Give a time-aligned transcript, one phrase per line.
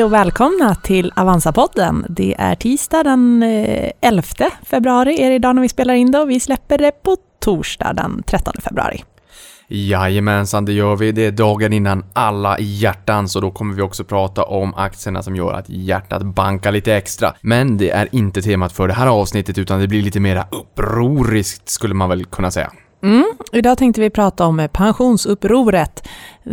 [0.00, 2.06] Hej och välkomna till Avanza-podden.
[2.08, 4.22] Det är tisdag den eh, 11
[4.64, 7.92] februari är det idag när vi spelar in det och vi släpper det på torsdag
[7.92, 9.04] den 13 februari.
[9.68, 11.12] Jajamensan, det gör vi.
[11.12, 15.36] Det är dagen innan alla hjärtan, så då kommer vi också prata om aktierna som
[15.36, 17.34] gör att hjärtat bankar lite extra.
[17.40, 21.68] Men det är inte temat för det här avsnittet utan det blir lite mera upproriskt
[21.68, 22.72] skulle man väl kunna säga.
[23.02, 23.24] Mm.
[23.52, 26.08] Idag tänkte vi prata om eh, pensionsupproret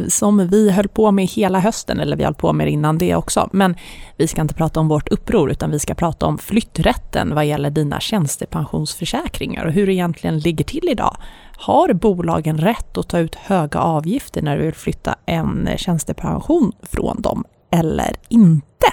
[0.08, 3.16] som vi höll på med hela hösten, eller vi höll på med det innan det
[3.16, 3.50] också.
[3.54, 3.76] Men
[4.18, 7.70] vi ska inte prata om vårt uppror, utan vi ska prata om flytträtten vad gäller
[7.70, 11.18] dina tjänstepensionsförsäkringar och hur det egentligen ligger till idag.
[11.58, 17.22] Har bolagen rätt att ta ut höga avgifter när du vill flytta en tjänstepension från
[17.22, 18.88] dem eller inte?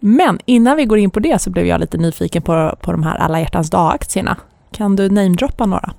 [0.00, 3.02] Men innan vi går in på det så blev jag lite nyfiken på, på de
[3.02, 4.36] här alla hjärtans dag-aktierna.
[4.72, 5.92] Kan du namedroppa några?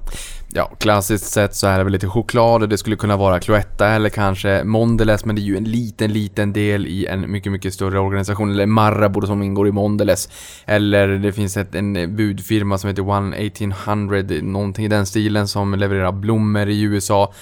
[0.53, 4.09] Ja, klassiskt sett så är det väl lite choklad det skulle kunna vara Cloetta eller
[4.09, 7.99] kanske Mondelez men det är ju en liten, liten del i en mycket, mycket större
[7.99, 8.51] organisation.
[8.51, 10.29] Eller Marabou som ingår i Mondelez.
[10.65, 15.75] Eller det finns ett, en budfirma som heter One 1800, någonting i den stilen som
[15.75, 17.33] levererar blommor i USA.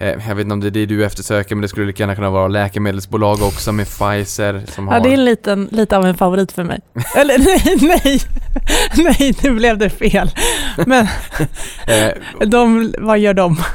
[0.00, 2.14] Eh, jag vet inte om det är det du eftersöker, men det skulle lika gärna
[2.14, 5.00] kunna vara läkemedelsbolag också med Pfizer som ja, har...
[5.00, 6.80] det är en liten, lite av en favorit för mig.
[7.16, 7.38] Eller
[7.78, 8.20] nej, nej,
[8.96, 10.30] nej, nu blev det fel.
[10.86, 11.08] Men
[11.86, 13.56] eh, de, vad gör de?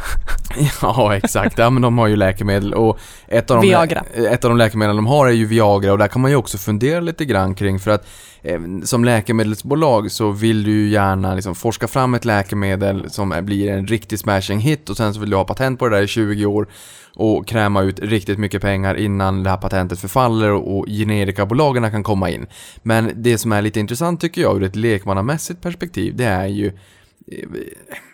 [0.81, 1.57] Ja, exakt.
[1.57, 2.99] Ja, men de har ju läkemedel och
[3.33, 4.03] ett av, de, Viagra.
[4.15, 6.57] ett av de läkemedel de har är ju Viagra och där kan man ju också
[6.57, 8.07] fundera lite grann kring för att
[8.41, 13.71] eh, som läkemedelsbolag så vill du ju gärna liksom forska fram ett läkemedel som blir
[13.71, 16.07] en riktig smashing hit och sen så vill du ha patent på det där i
[16.07, 16.67] 20 år
[17.15, 22.29] och kräma ut riktigt mycket pengar innan det här patentet förfaller och generikabolagen kan komma
[22.29, 22.47] in.
[22.81, 26.71] Men det som är lite intressant tycker jag ur ett lekmannamässigt perspektiv det är ju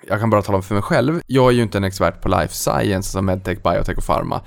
[0.07, 1.21] jag kan bara tala för mig själv.
[1.27, 4.41] Jag är ju inte en expert på life science som medtech, biotech och pharma.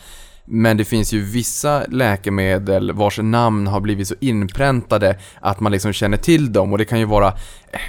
[0.45, 5.93] Men det finns ju vissa läkemedel vars namn har blivit så inpräntade att man liksom
[5.93, 7.33] känner till dem och det kan ju vara,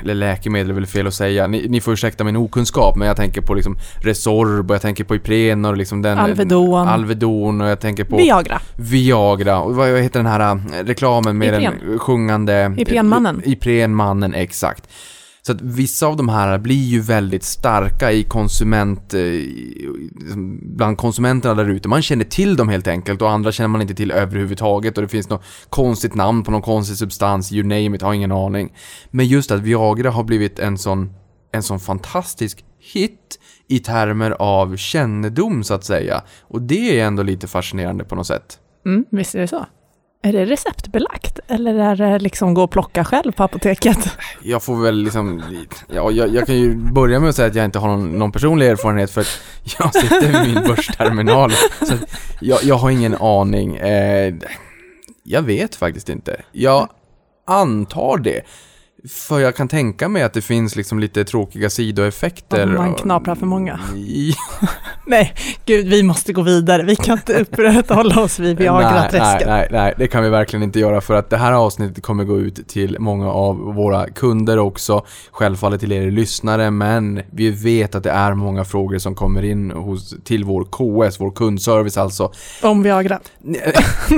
[0.02, 3.18] eller läkemedel är väl fel att säga, ni, ni får ursäkta min okunskap men jag
[3.18, 6.88] tänker på liksom Resorb och jag tänker på Ipren och liksom den Alvedon.
[6.88, 8.62] Alvedon och jag tänker på Viagra.
[8.76, 11.74] Viagra och vad heter den här äh, reklamen med Ipren.
[11.88, 13.42] den sjungande Iprenmannen.
[13.46, 14.90] Iprenmannen, exakt.
[15.46, 19.22] Så att vissa av de här blir ju väldigt starka i konsument, eh,
[20.62, 21.88] bland konsumenterna där ute.
[21.88, 25.08] Man känner till dem helt enkelt och andra känner man inte till överhuvudtaget och det
[25.10, 28.74] finns något konstigt namn på någon konstig substans, you name it, har ingen aning.
[29.12, 31.14] Men just att Viagra har blivit en sån,
[31.52, 36.24] en sån fantastisk hit i termer av kännedom så att säga.
[36.42, 38.60] Och det är ändå lite fascinerande på något sätt.
[38.86, 39.66] Mm, visst är det så.
[40.26, 44.18] Är det receptbelagt eller är det liksom gå och plocka själv på apoteket?
[44.44, 45.44] Jag får väl liksom,
[45.88, 48.32] ja, jag, jag kan ju börja med att säga att jag inte har någon, någon
[48.32, 49.42] personlig erfarenhet för att
[49.80, 51.52] jag sitter vid min börsterminal.
[51.88, 51.94] Så
[52.42, 53.76] jag, jag har ingen aning.
[53.76, 54.34] Eh,
[55.24, 56.42] jag vet faktiskt inte.
[56.52, 56.90] Jag
[57.48, 58.42] antar det.
[59.10, 62.68] För jag kan tänka mig att det finns liksom lite tråkiga sidoeffekter.
[62.68, 63.80] Om man knaprar för många.
[65.08, 65.34] nej,
[65.66, 66.84] gud, vi måste gå vidare.
[66.84, 69.48] Vi kan inte upprätthålla oss vid Viagra-träsket.
[69.48, 72.24] Nej, nej, nej, det kan vi verkligen inte göra för att det här avsnittet kommer
[72.24, 75.06] gå ut till många av våra kunder också.
[75.32, 79.72] Självfallet till er lyssnare, men vi vet att det är många frågor som kommer in
[79.72, 82.32] hos, till vår KS, vår kundservice alltså.
[82.62, 83.20] Om Viagra?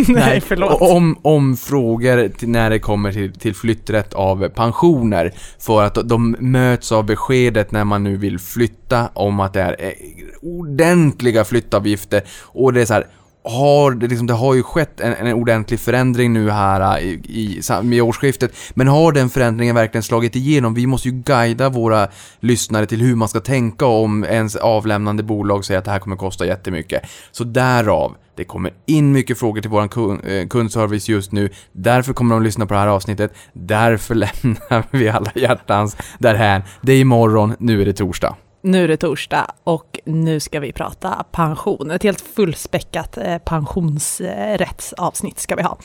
[0.07, 0.81] nej, förlåt.
[0.81, 6.35] Om, om frågor när det kommer till, till flytträtt av pension pensioner för att de
[6.39, 9.93] möts av beskedet när man nu vill flytta om att det är eh,
[10.41, 12.21] ordentliga flyttavgifter.
[12.43, 13.07] Och det är så här,
[13.45, 17.21] har det, liksom, det har ju skett en, en ordentlig förändring nu här äh, i,
[17.27, 18.51] i, i årsskiftet.
[18.73, 20.73] Men har den förändringen verkligen slagit igenom?
[20.73, 22.07] Vi måste ju guida våra
[22.39, 26.15] lyssnare till hur man ska tänka om ens avlämnande bolag säger att det här kommer
[26.15, 27.03] kosta jättemycket.
[27.31, 29.81] Så därav, det kommer in mycket frågor till vår
[30.29, 31.49] eh, kundservice just nu.
[31.71, 33.33] Därför kommer de lyssna på det här avsnittet.
[33.53, 36.61] Därför lämnar vi alla hjärtans därhän.
[36.81, 38.35] Det är imorgon, nu är det torsdag.
[38.65, 41.91] Nu är det torsdag och nu ska vi prata pension.
[41.91, 45.77] Ett helt fullspäckat eh, pensionsrättsavsnitt ska vi ha.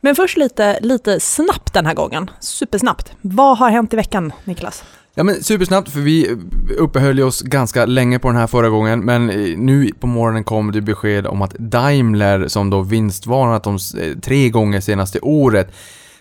[0.00, 2.30] Men först lite, lite snabbt den här gången.
[2.40, 3.12] Supersnabbt.
[3.20, 4.84] Vad har hänt i veckan, Niklas?
[5.14, 6.36] Ja men supersnabbt, för vi
[6.78, 10.72] uppehöll oss ganska länge på den här förra gången, men eh, nu på morgonen kom
[10.72, 15.74] det besked om att Daimler, som då vinstvarnat de eh, tre gånger senaste året,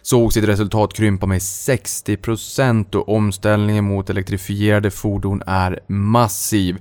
[0.06, 6.78] såg sitt resultat krympa med 60% och omställningen mot elektrifierade fordon är massiv.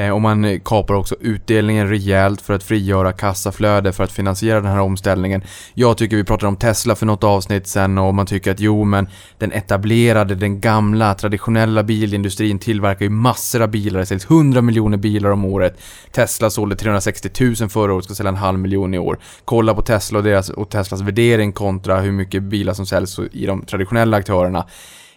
[0.00, 4.70] Eh, och man kapar också utdelningen rejält för att frigöra kassaflöde för att finansiera den
[4.70, 5.42] här omställningen.
[5.74, 8.84] Jag tycker vi pratade om Tesla för något avsnitt sen och man tycker att jo
[8.84, 9.08] men
[9.38, 14.00] den etablerade, den gamla, traditionella bilindustrin tillverkar ju massor av bilar.
[14.00, 15.80] Det säljs 100 miljoner bilar om året.
[16.12, 17.30] Tesla sålde 360
[17.60, 19.18] 000 förra året, ska sälja en halv miljon i år.
[19.44, 23.46] Kolla på Tesla och, deras, och Teslas värdering kontra hur mycket bilar som säljs i
[23.46, 24.66] de traditionella aktörerna.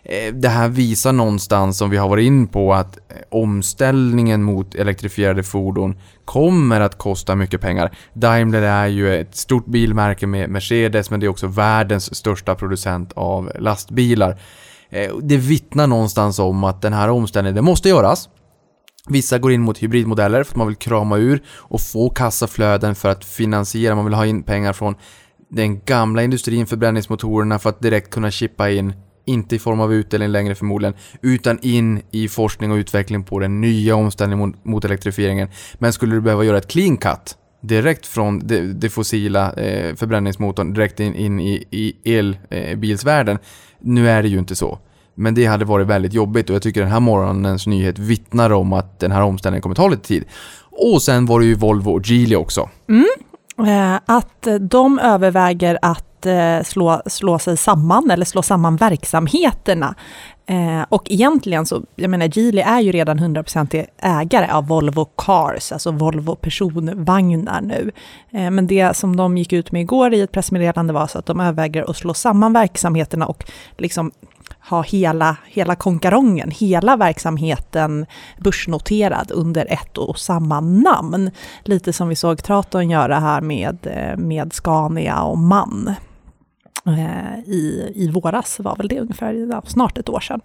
[0.06, 4.76] Eh, det här visar någonstans, som vi har varit in på, att eh, omställningen mot
[4.76, 5.96] elektrifierade fordon
[6.26, 7.96] kommer att kosta mycket pengar.
[8.14, 13.14] Daimler är ju ett stort bilmärke med Mercedes, men det är också världens största producent
[13.16, 14.40] av lastbilar.
[14.90, 18.30] Eh, det vittnar någonstans om att den här omställningen, det måste göras.
[19.10, 23.10] Vissa går in mot hybridmodeller för att man vill krama ur och få kassaflöden för
[23.10, 24.96] att finansiera, man vill ha in pengar från
[25.50, 28.94] den gamla industrin, förbränningsmotorerna för att direkt kunna chippa in
[29.26, 33.62] inte i form av utdelning längre förmodligen, utan in i forskning och utveckling på den
[33.62, 35.48] nya omställningen mot, mot elektrifieringen.
[35.74, 40.74] Men skulle du behöva göra ett clean cut direkt från det, det fossila eh, förbränningsmotorn
[40.74, 43.36] direkt in, in i, i elbilsvärlden.
[43.36, 43.42] Eh,
[43.80, 44.80] nu är det ju inte så.
[45.16, 48.74] Men det hade varit väldigt jobbigt och jag tycker den här morgonens nyhet vittnar om
[48.74, 50.26] att den här omställningen kommer ta lite tid.
[50.72, 52.70] Och sen var det ju Volvo och Geely också.
[52.90, 53.06] Mm.
[53.58, 59.96] Eh, att de överväger att eh, slå, slå sig samman eller slå samman verksamheterna.
[60.46, 65.72] Eh, och egentligen så, jag menar Geely är ju redan 100% ägare av Volvo Cars,
[65.72, 67.92] alltså Volvo personvagnar nu.
[68.30, 71.40] Men det som de gick ut med igår i ett pressmeddelande var så att de
[71.40, 74.12] överväger att slå samman verksamheterna och liksom
[74.70, 78.06] ha hela, hela konkarongen, hela verksamheten
[78.40, 81.32] börsnoterad under ett och samma namn.
[81.64, 85.96] Lite som vi såg Traton göra här med, eh, med Scania och MAN.
[86.86, 90.42] Eh, I, i våras var väl det ungefär, snart ett år sedan.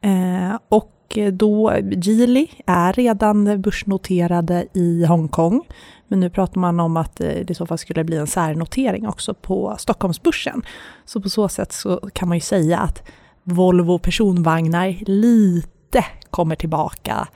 [0.00, 0.92] Eh, och
[1.32, 1.72] då,
[2.02, 5.62] Geely är redan börsnoterade i Hongkong,
[6.08, 9.34] men nu pratar man om att det i så fall skulle bli en särnotering också
[9.34, 10.62] på Stockholmsbörsen.
[11.04, 13.02] Så på så sätt så kan man ju säga att
[13.48, 17.28] Volvo personvagnar lite kommer tillbaka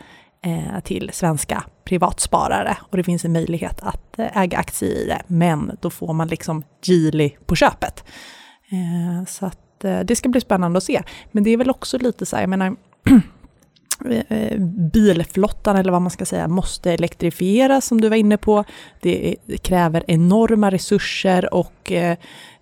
[0.45, 5.23] eh, till svenska privatsparare och det finns en möjlighet att eh, äga aktier i det,
[5.27, 8.05] men då får man liksom Geely på köpet.
[8.71, 11.03] Eh, så att eh, det ska bli spännande att se.
[11.33, 12.77] Men det är väl också lite så här, jag menar,
[14.11, 14.59] eh, eh,
[14.93, 18.65] bilflottan eller vad man ska säga måste elektrifieras som du var inne på.
[19.01, 21.93] Det kräver enorma resurser och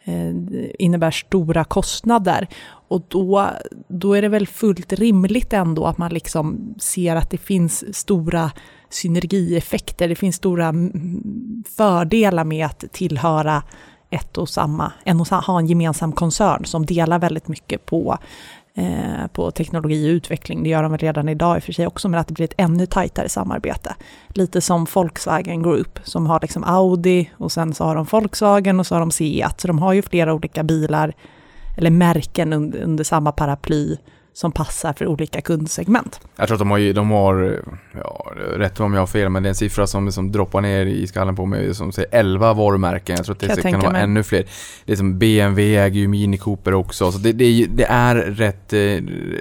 [0.08, 0.34] Eh,
[0.78, 2.48] innebär stora kostnader.
[2.88, 3.50] Och då,
[3.88, 8.50] då är det väl fullt rimligt ändå att man liksom ser att det finns stora
[8.90, 13.62] synergieffekter, det finns stora mm, fördelar med att tillhöra
[14.10, 18.18] ett och samma, en och samma, ha en gemensam koncern som delar väldigt mycket på,
[18.78, 20.62] Eh, på teknologi och utveckling.
[20.62, 22.44] Det gör de väl redan idag i och för sig också, men att det blir
[22.44, 23.94] ett ännu tajtare samarbete.
[24.28, 28.86] Lite som Volkswagen Group som har liksom Audi och sen så har de Volkswagen och
[28.86, 29.60] så har de Seat.
[29.60, 31.12] Så de har ju flera olika bilar
[31.76, 33.96] eller märken under, under samma paraply
[34.38, 36.20] som passar för olika kundsegment.
[36.36, 37.62] Jag tror att de har, de har
[37.94, 40.86] ja, rätt om jag har fel, men det är en siffra som, som droppar ner
[40.86, 43.16] i skallen på mig som säger 11 varumärken.
[43.16, 44.02] Jag tror att det kan, kan vara mig.
[44.02, 44.44] ännu fler.
[44.84, 48.72] Det är som BMW äger ju Mini Cooper också, så det, det, det, är rätt,
[48.72, 48.78] eh,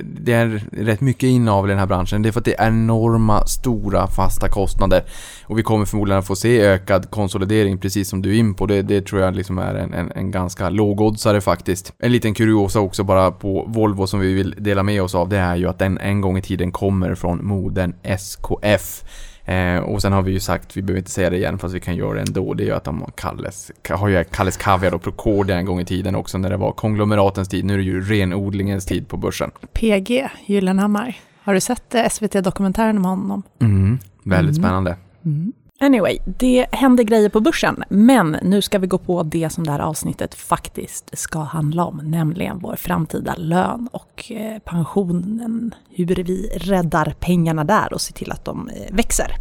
[0.03, 2.21] det är rätt mycket inavel i den här branschen.
[2.21, 5.03] Det är för att det är enorma, stora, fasta kostnader.
[5.43, 8.65] Och vi kommer förmodligen att få se ökad konsolidering, precis som du är in på.
[8.65, 11.93] Det, det tror jag liksom är en, en, en ganska lågoddsare faktiskt.
[11.99, 15.37] En liten kuriosa också bara på Volvo som vi vill dela med oss av, det
[15.37, 19.03] är ju att den en gång i tiden kommer från moden SKF.
[19.45, 21.79] Eh, och sen har vi ju sagt, vi behöver inte säga det igen fast vi
[21.79, 24.93] kan göra det ändå, det är ju att de har Kalles, har ju Kalles Kaviar
[24.93, 27.65] och Procordia en gång i tiden också när det var konglomeratens tid.
[27.65, 29.51] Nu är det ju renodlingens tid på börsen.
[29.73, 33.43] PG Gyllenhammar, har du sett eh, SVT-dokumentären om honom?
[33.59, 34.63] Mm, väldigt mm.
[34.63, 34.95] spännande.
[35.25, 35.53] Mm.
[35.79, 39.71] Anyway, det händer grejer på börsen, men nu ska vi gå på det som det
[39.71, 46.49] här avsnittet faktiskt ska handla om, nämligen vår framtida lön och eh, pensionen, hur vi
[46.55, 49.31] räddar pengarna där och ser till att de eh, växer.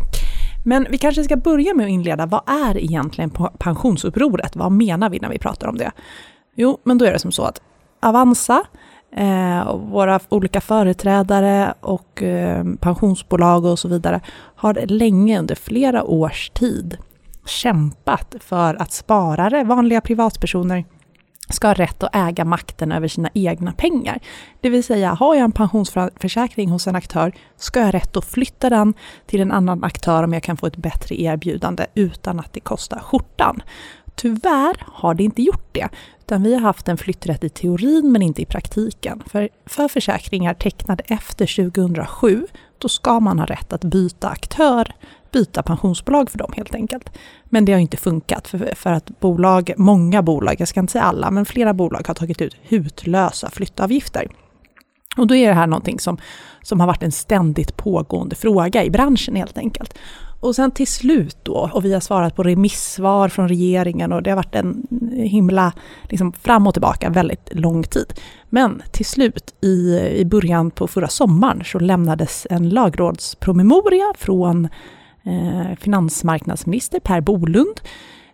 [0.64, 4.56] Men vi kanske ska börja med att inleda, vad är egentligen pensionsupproret?
[4.56, 5.92] Vad menar vi när vi pratar om det?
[6.54, 7.62] Jo, men då är det som så att
[8.00, 8.64] Avanza
[9.16, 14.20] eh, våra olika företrädare och eh, pensionsbolag och så vidare
[14.56, 16.96] har länge under flera års tid
[17.46, 20.84] kämpat för att sparare, vanliga privatpersoner,
[21.48, 24.18] ska ha rätt att äga makten över sina egna pengar.
[24.60, 28.24] Det vill säga, har jag en pensionsförsäkring hos en aktör, ska jag ha rätt att
[28.24, 28.94] flytta den
[29.26, 32.98] till en annan aktör om jag kan få ett bättre erbjudande utan att det kostar
[32.98, 33.62] skjortan.
[34.16, 35.88] Tyvärr har det inte gjort det,
[36.20, 39.22] utan vi har haft en flytträtt i teorin men inte i praktiken.
[39.26, 42.46] För, för försäkringar tecknade efter 2007
[42.78, 44.94] då ska man ha rätt att byta aktör,
[45.32, 47.10] byta pensionsbolag för dem helt enkelt.
[47.44, 51.04] Men det har inte funkat för, för att bolag, många bolag, jag ska inte säga
[51.04, 54.28] alla, men flera bolag har tagit ut hutlösa flyttavgifter.
[55.16, 56.18] Och då är det här någonting som,
[56.62, 59.98] som har varit en ständigt pågående fråga i branschen helt enkelt.
[60.40, 64.30] Och sen till slut då, och vi har svarat på remissvar från regeringen och det
[64.30, 68.14] har varit en himla liksom fram och tillbaka väldigt lång tid.
[68.48, 74.68] Men till slut i, i början på förra sommaren så lämnades en lagrådspromemoria från
[75.24, 77.80] eh, finansmarknadsminister Per Bolund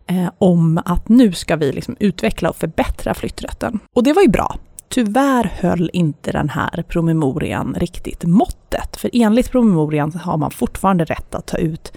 [0.06, 3.78] eh, om att nu ska vi liksom utveckla och förbättra flytträtten.
[3.94, 4.56] Och det var ju bra.
[4.92, 11.34] Tyvärr höll inte den här promemorian riktigt måttet, för enligt promemorian har man fortfarande rätt
[11.34, 11.92] att ta ut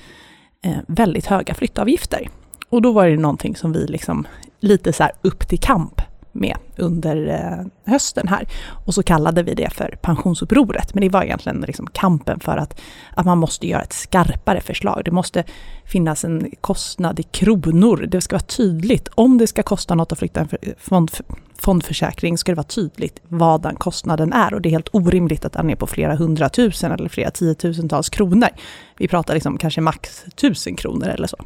[0.62, 2.30] eh, väldigt höga flyttavgifter.
[2.70, 4.28] Och då var det någonting som vi liksom
[4.60, 8.48] lite så här upp till kamp med under eh, hösten här.
[8.86, 10.94] Och så kallade vi det för pensionsupproret.
[10.94, 12.82] Men det var egentligen liksom kampen för att,
[13.16, 15.02] att man måste göra ett skarpare förslag.
[15.06, 15.44] Det måste
[15.86, 18.08] finnas en kostnad i kronor.
[18.12, 19.08] Det ska vara tydligt.
[19.16, 21.12] Om det ska kosta något att flytta en fond,
[21.58, 24.54] fondförsäkring ska det vara tydligt vad den kostnaden är.
[24.54, 28.50] Och det är helt orimligt att den är på flera hundratusen eller flera tiotusentals kronor.
[28.98, 31.38] Vi pratar liksom kanske max tusen kronor eller så.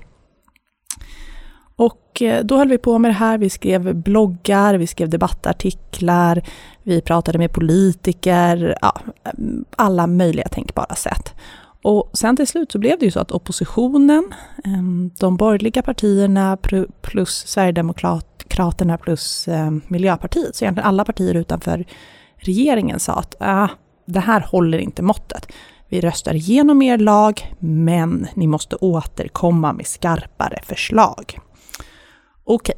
[1.76, 3.38] Och eh, då höll vi på med det här.
[3.38, 6.42] Vi skrev bloggar, vi skrev debattartiklar,
[6.84, 9.02] vi pratade med politiker, ja,
[9.38, 11.34] mm, alla möjliga tänkbara sätt.
[11.84, 14.34] Och sen till slut så blev det ju så att oppositionen,
[14.64, 16.58] ehm, de borgerliga partierna
[17.02, 21.86] plus Sverigedemokraterna plus ehm, Miljöpartiet, så egentligen alla partier utanför
[22.38, 23.68] regeringen sa att ah,
[24.06, 25.48] det här håller inte måttet.
[25.90, 31.40] Vi röstar igenom er lag, men ni måste återkomma med skarpare förslag.
[32.44, 32.76] Okej,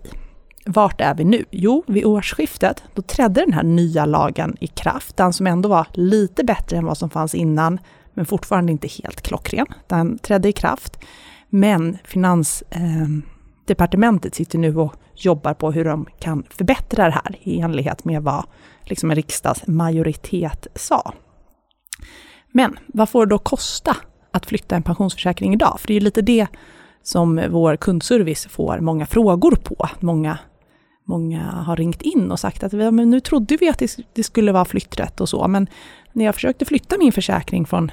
[0.65, 1.45] vart är vi nu?
[1.51, 5.87] Jo, vid årsskiftet, då trädde den här nya lagen i kraft, den som ändå var
[5.93, 7.79] lite bättre än vad som fanns innan,
[8.13, 9.65] men fortfarande inte helt klockren.
[9.87, 10.99] Den trädde i kraft,
[11.49, 17.59] men Finansdepartementet ehm, sitter nu och jobbar på hur de kan förbättra det här i
[17.59, 18.45] enlighet med vad
[18.83, 21.13] liksom en riksdagsmajoritet sa.
[22.51, 23.97] Men vad får det då kosta
[24.31, 25.79] att flytta en pensionsförsäkring idag?
[25.79, 26.47] För det är ju lite det
[27.03, 29.89] som vår kundservice får många frågor på.
[29.99, 30.37] Många,
[31.07, 33.81] många har ringt in och sagt att men nu trodde vi att
[34.13, 35.67] det skulle vara flytträtt och så, men
[36.13, 37.91] när jag försökte flytta min försäkring från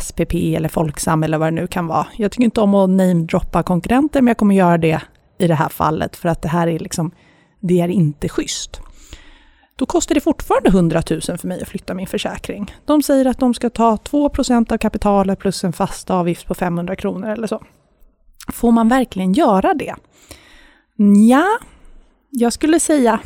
[0.00, 2.06] SPP eller Folksam eller vad det nu kan vara.
[2.16, 5.02] Jag tycker inte om att namedroppa konkurrenter, men jag kommer göra det
[5.38, 7.10] i det här fallet för att det här är liksom,
[7.60, 8.80] det är inte schysst.
[9.76, 12.74] Då kostar det fortfarande 100 000 för mig att flytta min försäkring.
[12.84, 16.96] De säger att de ska ta 2% av kapitalet plus en fast avgift på 500
[16.96, 17.62] kronor eller så.
[18.52, 19.94] Får man verkligen göra det?
[21.28, 21.46] Ja,
[22.30, 23.20] jag skulle säga,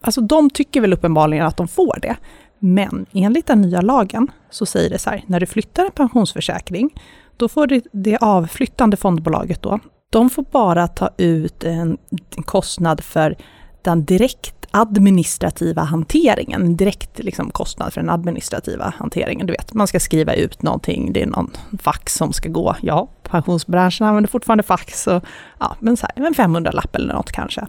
[0.00, 2.16] alltså de tycker väl uppenbarligen att de får det.
[2.58, 6.90] Men enligt den nya lagen så säger det så här, när du flyttar en pensionsförsäkring,
[7.36, 9.78] då får det, det avflyttande fondbolaget då,
[10.10, 11.98] de får bara ta ut en
[12.44, 13.36] kostnad för
[13.82, 19.46] den direkt administrativa hanteringen, direkt liksom kostnad för den administrativa hanteringen.
[19.46, 21.50] Du vet, man ska skriva ut någonting, det är någon
[21.82, 22.76] fax som ska gå.
[22.82, 25.24] Ja, pensionsbranschen använder fortfarande fax, och,
[25.58, 27.66] ja, men så här, en 500-lapp eller något kanske.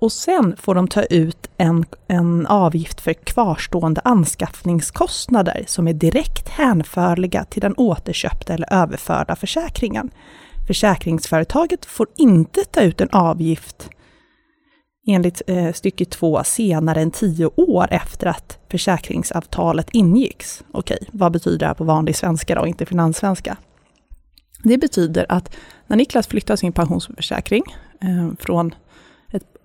[0.00, 6.48] Och sen får de ta ut en, en avgift för kvarstående anskaffningskostnader som är direkt
[6.48, 10.10] hänförliga till den återköpta eller överförda försäkringen.
[10.66, 13.90] Försäkringsföretaget får inte ta ut en avgift
[15.06, 20.64] enligt eh, stycke 2 senare än tio år efter att försäkringsavtalet ingicks.
[20.72, 23.56] Okej, vad betyder det här på vanlig svenska då, inte finanssvenska?
[24.62, 27.62] Det betyder att när Niklas flyttar sin pensionsförsäkring
[28.00, 28.74] eh, från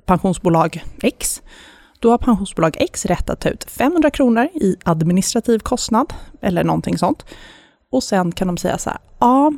[0.06, 1.42] pensionsbolag X,
[2.00, 6.98] då har pensionsbolag X rätt att ta ut 500 kronor i administrativ kostnad, eller någonting
[6.98, 7.26] sånt.
[7.92, 9.52] Och sen kan de säga så här, ja,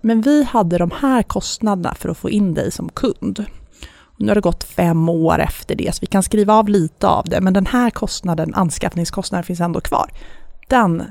[0.00, 3.44] men vi hade de här kostnaderna för att få in dig som kund.
[4.18, 7.24] Nu har det gått fem år efter det, så vi kan skriva av lite av
[7.24, 10.10] det, men den här kostnaden, anskaffningskostnaden, finns ändå kvar.
[10.68, 11.02] Den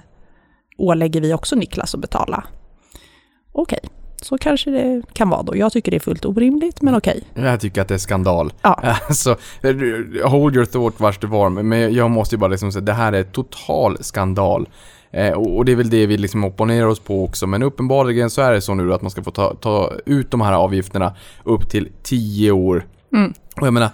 [0.78, 2.44] ålägger vi också Niklas att betala.
[3.52, 5.58] Okej, okay så kanske det kan vara då.
[5.58, 7.24] Jag tycker det är fullt orimligt, men okej.
[7.32, 7.46] Okay.
[7.46, 8.54] Jag tycker att det är skandal.
[8.62, 8.80] Ja.
[9.08, 9.38] Alltså,
[10.24, 13.14] hold your thought vars det var, men jag måste ju bara liksom säga, det här
[13.14, 14.68] är total skandal.
[15.12, 17.48] Eh, och det är väl det vi liksom opponerar oss på också.
[17.48, 20.42] Men uppenbarligen så är det så nu att man ska få ta, ta ut de
[20.42, 22.86] här avgifterna upp till 10 år.
[23.14, 23.34] Mm.
[23.56, 23.90] Och jag menar,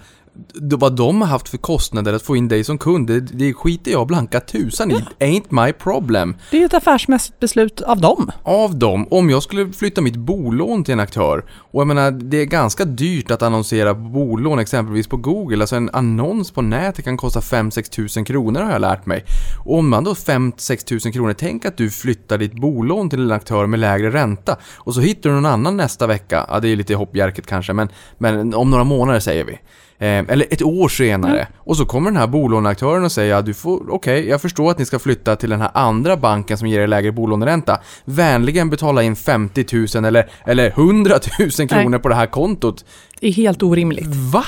[0.54, 3.90] vad de har haft för kostnader att få in dig som kund, det, det skiter
[3.90, 5.04] jag blanka tusan i.
[5.18, 6.36] Ain't my problem.
[6.50, 8.30] Det är ju ett affärsmässigt beslut av dem.
[8.42, 12.36] Av dem, om jag skulle flytta mitt bolån till en aktör, och jag menar, det
[12.36, 17.16] är ganska dyrt att annonsera bolån exempelvis på Google, alltså en annons på nätet kan
[17.16, 19.24] kosta 5-6 tusen kronor har jag lärt mig.
[19.64, 23.32] Och om man då 5-6 tusen kronor, tänk att du flyttar ditt bolån till en
[23.32, 26.76] aktör med lägre ränta, och så hittar du någon annan nästa vecka, ja det är
[26.76, 29.58] lite hoppjerket kanske, men, men om några månader säger vi.
[30.00, 31.46] Eh, eller ett år senare.
[31.56, 34.86] Och så kommer den här bolåneaktören och säger du får, okej, jag förstår att ni
[34.86, 37.80] ska flytta till den här andra banken som ger er lägre bolåneränta.
[38.04, 39.64] Vänligen betala in 50
[39.94, 41.14] 000 eller, eller 100
[41.58, 42.00] 000 kronor Nej.
[42.00, 42.84] på det här kontot.
[43.20, 44.14] Det är helt orimligt.
[44.32, 44.44] Va?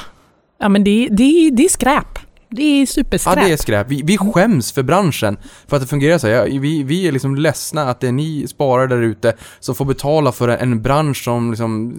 [0.59, 2.12] Ja, men det, det, det är skräp.
[2.53, 3.35] Det är Ja, superskräp.
[3.35, 3.87] det är skräp.
[3.91, 6.29] Vi, vi skäms för branschen för att det fungerar så.
[6.29, 9.85] Ja, vi, vi är liksom ledsna att det är ni sparare där ute som får
[9.85, 11.95] betala för en, bransch som liksom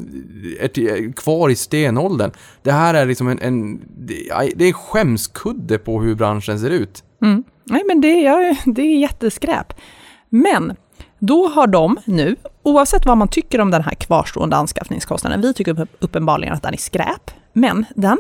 [0.60, 2.32] är, till- kvar i stenåldern.
[2.64, 3.82] Det här är liksom en, en
[4.56, 7.04] det, är skämskudde på hur branschen ser ut.
[7.22, 7.44] Mm.
[7.66, 9.74] Nej, men det, ja, det är jätteskräp.
[10.30, 10.74] Men
[11.20, 15.80] då har de nu, oavsett vad man tycker om den här kvarstående anskaffningskostnaden, vi tycker
[15.82, 18.18] upp- uppenbarligen att den är skräp, men den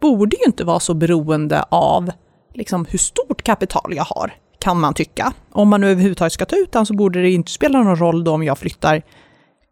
[0.00, 2.10] borde ju inte vara så beroende av
[2.54, 5.32] liksom, hur stort kapital jag har, kan man tycka.
[5.52, 8.24] Om man nu överhuvudtaget ska ta ut den så borde det inte spela någon roll
[8.24, 9.02] då om jag flyttar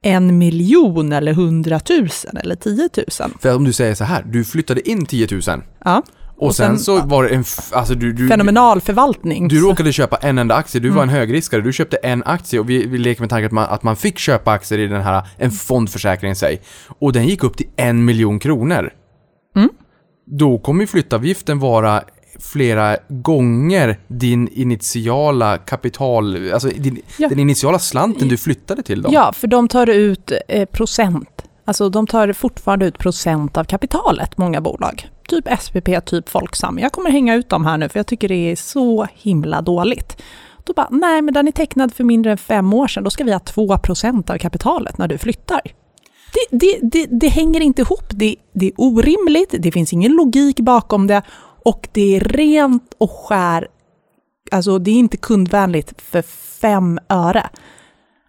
[0.03, 3.35] en miljon eller hundratusen eller tiotusen.
[3.41, 5.41] För om du säger så här, du flyttade in 10 000
[5.85, 6.03] Ja,
[6.37, 9.49] och, Och sen, sen- så var det en, alltså du, du, fenomenal förvaltning.
[9.49, 11.09] du råkade köpa en enda aktie, du var Mm.
[11.09, 13.83] en högriskare, du köpte en aktie och vi, vi leker med tanken att man, att
[13.83, 16.61] man fick köpa aktier i den här, en fondförsäkring säg.
[16.99, 18.91] Och den gick upp till en miljon kronor.
[19.57, 19.69] Mm.
[20.31, 22.03] Då kommer flyttavgiften vara
[22.41, 27.29] flera gånger din initiala kapital, alltså din, Ja.
[27.29, 29.13] den initiala slanten du flyttade till dem.
[29.13, 31.43] Ja, för de tar ut eh, procent.
[31.65, 35.09] Alltså de tar fortfarande ut procent av kapitalet, många bolag.
[35.29, 36.79] Typ SPP, typ Folksam.
[36.79, 40.23] Jag kommer hänga ut dem här nu för jag tycker det är så himla dåligt.
[40.65, 43.25] Då bara, nej men den är tecknad för mindre än fem år sedan, då ska
[43.25, 45.61] vi ha 2 procent av kapitalet när du flyttar.
[46.33, 50.61] Det, det, det, det hänger inte ihop, det, det är orimligt, det finns ingen logik
[50.61, 51.23] bakom det.
[51.65, 53.69] Och det är rent och skär,
[54.51, 56.23] alltså det är inte kundvänligt för
[56.61, 57.51] fem öre.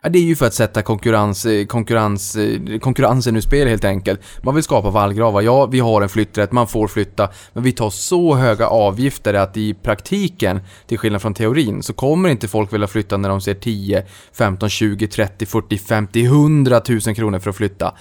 [0.01, 3.86] Ja, det är ju för att sätta konkurrens, eh, konkurrens, eh, konkurrensen ur spel helt
[3.86, 4.22] enkelt.
[4.44, 5.41] Man vill skapa vallgravar.
[5.41, 9.58] Ja, vi har en flytträtt, man får flytta, men vi tar så höga avgifter att
[9.58, 13.54] i praktiken, till skillnad från teorin, så kommer inte folk vilja flytta när de ser
[13.54, 17.95] 10, 15, 20, 30, 40, 50, 100 000 kronor för att flytta.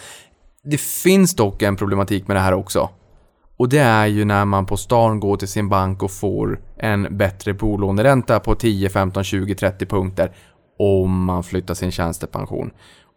[0.65, 2.91] Det finns dock en problematik med det här också.
[3.57, 7.17] Och det är ju när man på stan går till sin bank och får en
[7.17, 10.33] bättre bolåneränta på 10, 15, 20, 30 punkter
[10.79, 12.71] om man flyttar sin tjänstepension.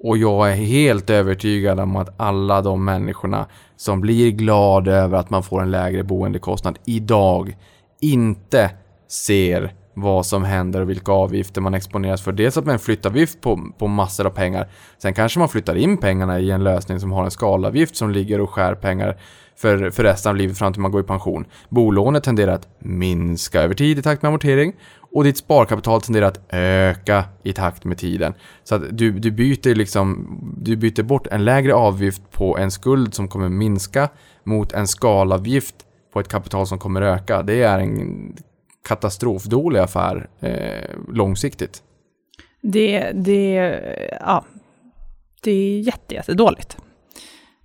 [0.04, 3.46] Och jag är helt övertygad om att alla de människorna
[3.76, 7.58] som blir glada över att man får en lägre boendekostnad idag
[8.02, 8.72] inte
[9.08, 12.32] ser vad som händer och vilka avgifter man exponeras för.
[12.32, 14.70] Dels att man flyttavgift på, på massor av pengar.
[14.98, 18.42] Sen kanske man flyttar in pengarna i en lösning som har en skalavgift som ligger
[18.42, 19.18] och skär pengar
[19.56, 21.46] för, för resten av livet fram till man går i pension.
[21.70, 24.74] Bolånet tenderar att minska över tid i takt med amortering
[25.14, 28.34] och ditt sparkapital tenderar att öka i takt med tiden.
[28.64, 33.14] Så att du, du byter liksom, du byter bort en lägre avgift på en skuld
[33.14, 34.10] som kommer minska
[34.44, 35.76] mot en skalavgift
[36.14, 37.42] på ett kapital som kommer öka.
[37.42, 38.34] Det är en
[38.88, 41.84] katastrofdålig affär eh, långsiktigt.
[42.62, 43.80] Det, det,
[44.22, 44.46] ja,
[45.42, 46.78] det är jätte, jättedåligt.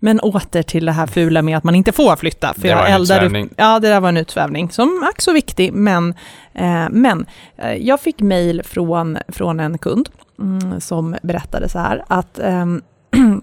[0.06, 2.54] Men åter till det här fula med att man inte får flytta.
[2.54, 3.50] För Det jag var en utsvävning.
[3.56, 5.72] Ja, det där var en utsvävning som ack så viktig.
[5.72, 6.14] Men,
[6.54, 12.04] eh, men eh, jag fick mejl från, från en kund mm, som berättade så här
[12.08, 12.82] att ehm,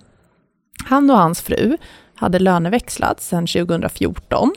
[0.85, 1.77] han och hans fru
[2.15, 4.51] hade löneväxlat sedan 2014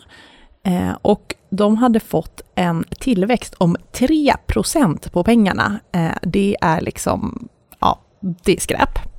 [0.65, 5.79] eh, och de hade fått en tillväxt om 3% på pengarna.
[5.93, 7.49] Eh, det är liksom,
[7.81, 9.16] ja, det är skräp.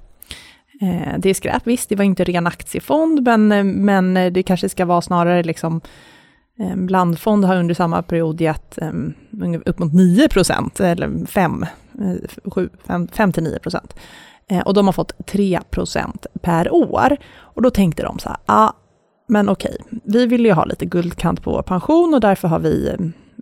[0.82, 4.70] Eh, det är skräp, visst, det var inte ren aktiefond, men, eh, men det kanske
[4.70, 5.82] ska vara snarare liksom
[6.60, 9.14] eh, Blandfond har under samma period gett um,
[9.66, 11.66] upp mot 9 procent, eller 5,
[12.46, 13.96] 7, 5, till 9 procent.
[14.50, 17.18] Eh, och de har fått 3 procent per år.
[17.40, 18.72] Och då tänkte de så här, ah,
[19.28, 22.96] men okej, vi vill ju ha lite guldkant på vår pension och därför har vi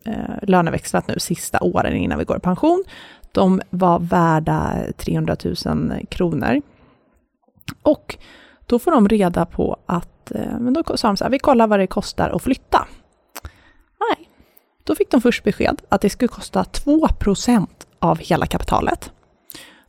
[0.06, 2.84] eh, löneväxlat nu sista åren innan vi går i pension.
[3.32, 6.62] De var värda 300 000 kronor.
[7.82, 8.18] Och
[8.66, 11.68] då får de reda på att, eh, men då sa de så här, vi kollar
[11.68, 12.88] vad det kostar att flytta.
[14.00, 14.30] Nej,
[14.84, 17.68] då fick de först besked att det skulle kosta 2%
[18.00, 19.12] av hela kapitalet.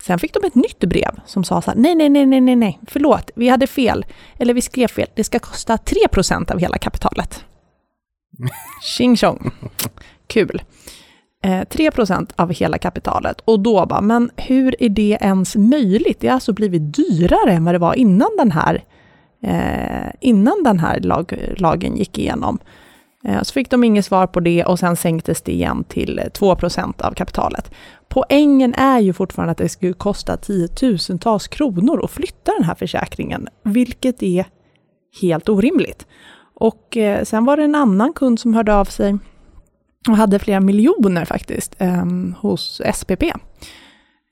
[0.03, 2.57] Sen fick de ett nytt brev som sa så här, nej, nej, nej, nej, nej,
[2.57, 4.07] nej, förlåt, vi hade fel,
[4.39, 7.45] eller vi skrev fel, det ska kosta 3% av hela kapitalet.
[8.83, 9.51] Tjing tjong.
[10.27, 10.63] Kul.
[11.47, 13.41] Eh, 3% av hela kapitalet.
[13.45, 16.21] Och då bara, men hur är det ens möjligt?
[16.21, 18.85] Det har alltså blivit dyrare än vad det var innan den här,
[19.43, 22.59] eh, innan den här lag, lagen gick igenom.
[23.25, 27.01] Eh, så fick de inget svar på det och sen sänktes det igen till 2%
[27.01, 27.71] av kapitalet.
[28.09, 33.49] Poängen är ju fortfarande att det skulle kosta tiotusentals kronor att flytta den här försäkringen,
[33.63, 34.45] vilket är
[35.21, 36.07] helt orimligt.
[36.55, 39.19] Och eh, sen var det en annan kund som hörde av sig
[40.09, 42.05] och hade flera miljoner faktiskt eh,
[42.39, 43.23] hos SPP.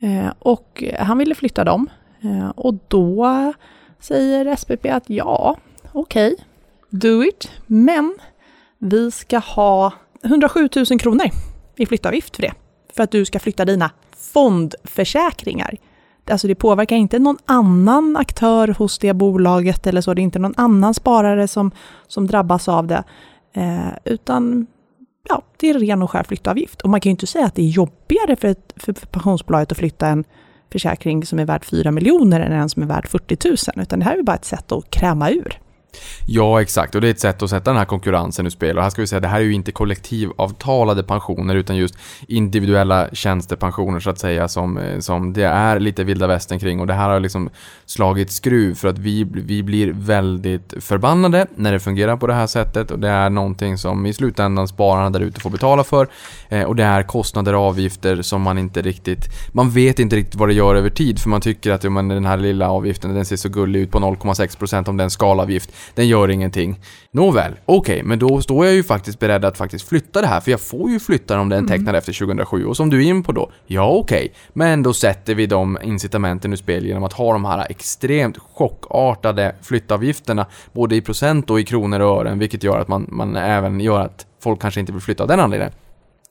[0.03, 1.91] Eh, och han ville flytta dem.
[2.23, 3.53] Eh, och då
[4.01, 5.57] säger SPP att ja,
[5.93, 6.45] okej, okay,
[6.91, 8.15] do it, men
[8.79, 9.93] vi ska ha
[10.25, 11.27] 107 000 kronor
[11.77, 12.53] i flyttavgift för det.
[12.97, 15.77] För att du ska flytta dina fondförsäkringar.
[16.31, 20.15] Alltså det påverkar inte någon annan aktör hos det bolaget eller så.
[20.15, 21.71] Det är inte någon annan sparare som,
[22.07, 23.05] som drabbas av det.
[23.53, 24.67] Eh, utan
[25.29, 26.81] ja, det är ren och skär flyttavgift.
[26.81, 29.79] Och man kan ju inte säga att det är jobbigare för, ett, för pensionsbolaget att
[29.79, 30.25] flytta en
[30.73, 33.57] försäkring som är värd 4 miljoner än en som är värd 40 000.
[33.77, 35.61] Utan det här är bara ett sätt att kräma ur.
[36.27, 36.95] Ja, exakt.
[36.95, 38.77] Och det är ett sätt att sätta den här konkurrensen ur spel.
[38.77, 41.95] Och här ska vi säga, det här är ju inte kollektivavtalade pensioner, utan just
[42.29, 46.81] individuella tjänstepensioner så att säga, som, eh, som det är lite vilda västern kring.
[46.81, 47.51] Och det här har liksom
[47.87, 52.47] slagit skruv för att vi, vi blir väldigt förbannade när det fungerar på det här
[52.47, 52.91] sättet.
[52.91, 56.09] Och det är någonting som i slutändan spararna där ute får betala för.
[56.49, 60.35] Eh, och det är kostnader och avgifter som man inte riktigt, man vet inte riktigt
[60.35, 61.19] vad det gör över tid.
[61.19, 63.91] För man tycker att ja, men den här lilla avgiften, den ser så gullig ut
[63.91, 66.81] på 0,6% om det är en skalavgift den gör ingenting.
[67.11, 70.41] Nåväl, okej, okay, men då står jag ju faktiskt beredd att faktiskt flytta det här,
[70.41, 71.69] för jag får ju flytta om den mm.
[71.69, 72.67] tecknad efter 2007.
[72.67, 75.79] Och som du är in på då, ja okej, okay, men då sätter vi de
[75.83, 81.61] incitamenten ur spel genom att ha de här extremt chockartade flyttavgifterna, både i procent och
[81.61, 84.93] i kronor och ören, vilket gör att man, man även gör att folk kanske inte
[84.93, 85.75] vill flytta av den anledningen.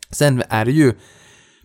[0.09, 0.93] Sen är det ju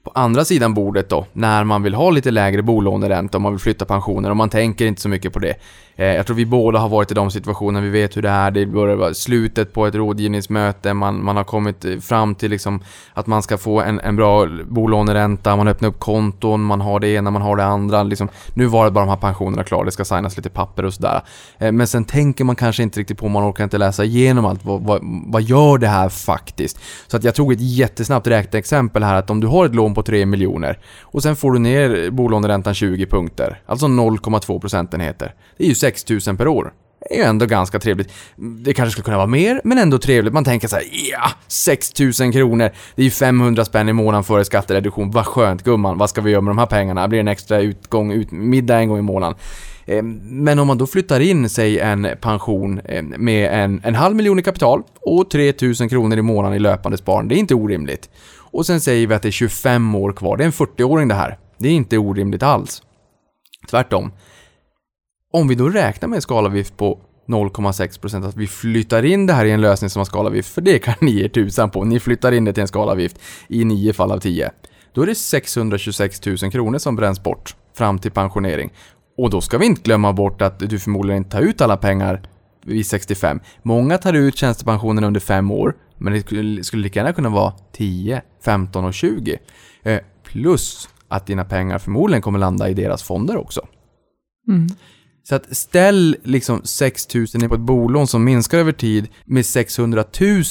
[0.02, 3.60] på andra sidan bordet då, när man vill ha lite lägre bolåneränta och man vill
[3.60, 5.54] flytta pensioner och man tänker inte så mycket på det.
[5.98, 8.50] Eh, jag tror vi båda har varit i de situationerna, vi vet hur det är,
[8.50, 12.80] det börjar vara slutet på ett rådgivningsmöte, man, man har kommit eh, fram till liksom
[13.14, 17.08] att man ska få en, en bra bolåneränta, man öppnar upp konton, man har det
[17.08, 18.02] ena, man har det andra.
[18.02, 20.94] Liksom, nu var det bara de här pensionerna klara, det ska signas lite papper och
[20.94, 21.22] sådär.
[21.58, 24.64] Eh, men sen tänker man kanske inte riktigt på, man orkar inte läsa igenom allt,
[24.64, 26.80] vad, vad, vad gör det här faktiskt?
[27.06, 30.02] Så att jag tog ett jättesnabbt räkneexempel här, att om du har ett lån på
[30.02, 35.34] 3 miljoner och sen får du ner bolåneräntan 20 punkter, alltså 0,2 procentenheter.
[35.56, 36.72] Det är ju 6 000 per år.
[37.00, 38.12] Det är ju ändå ganska trevligt.
[38.36, 40.34] Det kanske skulle kunna vara mer, men ändå trevligt.
[40.34, 42.70] Man tänker så här, ja, 6 000 kronor.
[42.94, 45.10] Det är ju 500 spänn i månaden före skattereduktion.
[45.10, 47.02] Vad skönt gumman, vad ska vi göra med de här pengarna?
[47.02, 49.38] Det blir en extra utgång, ut, middag en gång i månaden.
[49.86, 54.16] Eh, men om man då flyttar in, säg en pension eh, med en, en halv
[54.16, 57.54] miljon i kapital och 3 000 kronor i månaden i löpande sparande, det är inte
[57.54, 58.10] orimligt.
[58.50, 61.14] Och sen säger vi att det är 25 år kvar, det är en 40-åring det
[61.14, 61.38] här.
[61.58, 62.82] Det är inte orimligt alls.
[63.70, 64.12] Tvärtom.
[65.32, 69.44] Om vi då räknar med en skalavgift på 0,6% att vi flyttar in det här
[69.44, 71.84] i en lösning som har skalavgift, för det kan ni ge tusan på.
[71.84, 74.50] Ni flyttar in det till en skalavgift i 9 fall av 10.
[74.92, 78.72] Då är det 626 000 kronor som bränns bort fram till pensionering.
[79.18, 82.22] Och då ska vi inte glömma bort att du förmodligen inte tar ut alla pengar
[82.64, 83.40] vid 65.
[83.62, 88.22] Många tar ut tjänstepensionen under 5 år, men det skulle lika gärna kunna vara 10,
[88.44, 89.38] 15 och 20.
[89.82, 93.66] Eh, plus att dina pengar förmodligen kommer landa i deras fonder också.
[94.48, 94.68] Mm.
[95.28, 100.04] Så att ställ liksom 6000 på ett bolån som minskar över tid med 600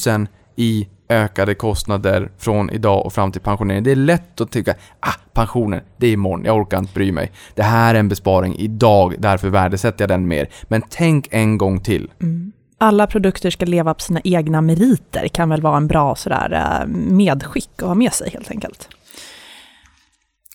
[0.08, 3.84] 000 i ökade kostnader från idag och fram till pensioneringen.
[3.84, 7.32] Det är lätt att tycka, ah, pensionen, det är imorgon, jag orkar inte bry mig.
[7.56, 10.50] Det här är en besparing idag, därför värdesätter jag den mer.
[10.64, 12.12] Men tänk en gång till.
[12.22, 12.52] Mm.
[12.78, 16.88] Alla produkter ska leva på sina egna meriter, kan väl vara en bra sådär eh,
[16.96, 18.90] medskick att ha med sig helt enkelt.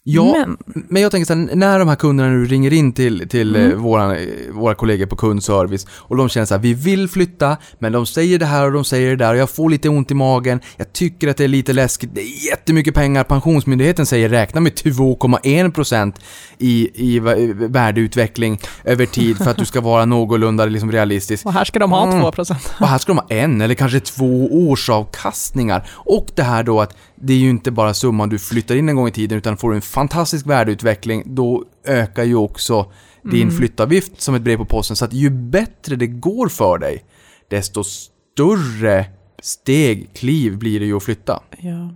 [0.04, 0.56] Ja, men,
[0.88, 3.70] men jag tänker så här, när de här kunderna nu ringer in till, till mm.
[3.70, 4.16] Eh, våra,
[4.52, 8.38] våra kollegor på kundservice och de känner så här, vi vill flytta, men de säger
[8.38, 10.92] det här och de säger det där och jag får lite ont i magen, jag
[10.92, 16.12] tycker att det är lite läskigt, det är jättemycket pengar, Pensionsmyndigheten säger räkna med 2,1%
[16.58, 17.18] i, i
[17.54, 21.46] värdeutveckling över tid för att du ska vara någorlunda liksom realistisk.
[21.46, 22.22] Och här ska de ha mm.
[22.22, 22.56] 2%.
[22.80, 25.88] Och här ska de ha en eller kanske två årsavkastningar.
[25.90, 28.96] Och det här då att det är ju inte bara summan du flyttar in en
[28.96, 33.54] gång i tiden utan får du en fantastisk värdeutveckling, då ökar ju också din mm.
[33.54, 34.96] flyttavgift som ett brev på posten.
[34.96, 37.04] Så att ju bättre det går för dig,
[37.48, 39.06] desto större
[39.42, 41.42] steg, kliv blir det ju att flytta.
[41.58, 41.94] Ja.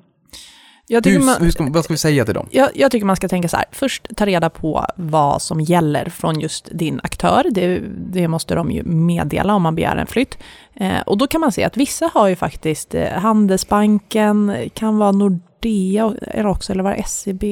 [0.88, 2.48] Hur, man, hur ska, vad ska vi säga till dem?
[2.50, 6.04] Jag, jag, tycker man ska tänka så här, först ta reda på vad som gäller
[6.10, 7.46] från just din aktör.
[7.50, 10.38] Det, det måste de ju meddela om man begär en flytt.
[10.74, 15.12] Eh, och då kan man se att vissa har ju faktiskt eh, Handelsbanken, kan vara
[15.12, 17.44] Nordea eller också, eller var det SEB?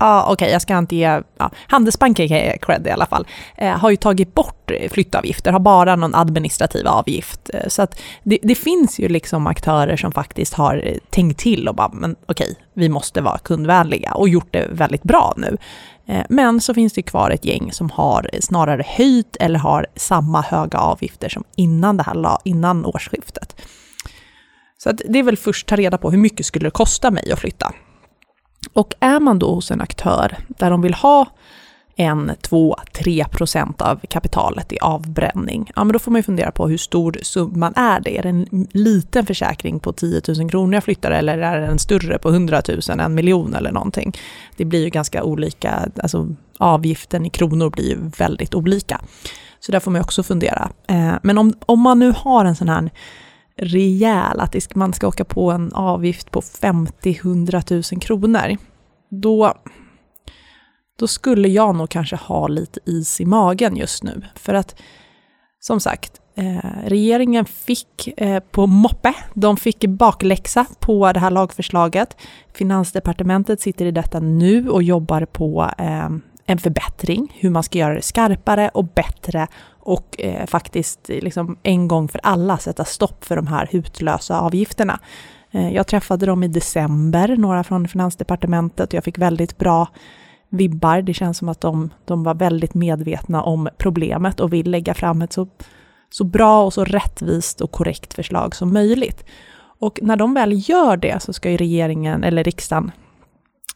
[0.00, 1.22] Ah, okej, okay, jag ska inte ge...
[1.38, 3.26] Ja, Handelsbanken kan jag cred i alla fall.
[3.56, 7.50] Eh, har ju tagit bort flyttavgifter, har bara någon administrativ avgift.
[7.54, 11.74] Eh, så att det, det, finns ju liksom aktörer som faktiskt har tänkt till och
[11.74, 15.56] bara, men okej, okay, vi måste vara kundvänliga och gjort det väldigt bra nu.
[16.06, 20.40] Eh, men så finns det kvar ett gäng som har snarare höjt eller har samma
[20.40, 23.56] höga avgifter som innan, det här, innan årsskiftet.
[24.78, 27.32] Så att det är väl först ta reda på hur mycket skulle det kosta mig
[27.32, 27.74] att flytta.
[28.72, 31.26] Och är man då hos en aktör där de vill ha
[31.96, 36.50] en, två, tre procent av kapitalet i avbränning, ja men då får man ju fundera
[36.50, 38.18] på hur stor summan är det?
[38.18, 41.78] Är det en liten försäkring på 10 000 kronor jag flyttar eller är det en
[41.78, 44.12] större på 100 000, en miljon eller någonting?
[44.56, 46.28] Det blir ju ganska olika, alltså
[46.58, 49.00] avgiften i kronor blir ju väldigt olika.
[49.60, 50.70] Så där får man också fundera.
[50.86, 52.90] Eh, men om, om man nu har en sån här
[53.60, 58.56] rejäl, att man ska åka på en avgift på 50-100 000 kronor,
[59.10, 59.54] då,
[60.98, 64.22] då skulle jag nog kanske ha lite is i magen just nu.
[64.34, 64.80] För att
[65.60, 72.16] som sagt, eh, regeringen fick eh, på moppe, de fick bakläxa på det här lagförslaget.
[72.54, 76.08] Finansdepartementet sitter i detta nu och jobbar på eh,
[76.46, 79.46] en förbättring, hur man ska göra det skarpare och bättre
[79.80, 84.98] och eh, faktiskt liksom en gång för alla sätta stopp för de här hutlösa avgifterna.
[85.50, 89.88] Eh, jag träffade dem i december, några från Finansdepartementet, och jag fick väldigt bra
[90.48, 91.02] vibbar.
[91.02, 95.22] Det känns som att de, de var väldigt medvetna om problemet och vill lägga fram
[95.22, 95.48] ett så,
[96.10, 99.24] så bra och så rättvist och korrekt förslag som möjligt.
[99.80, 102.90] Och när de väl gör det så ska ju regeringen eller riksdagen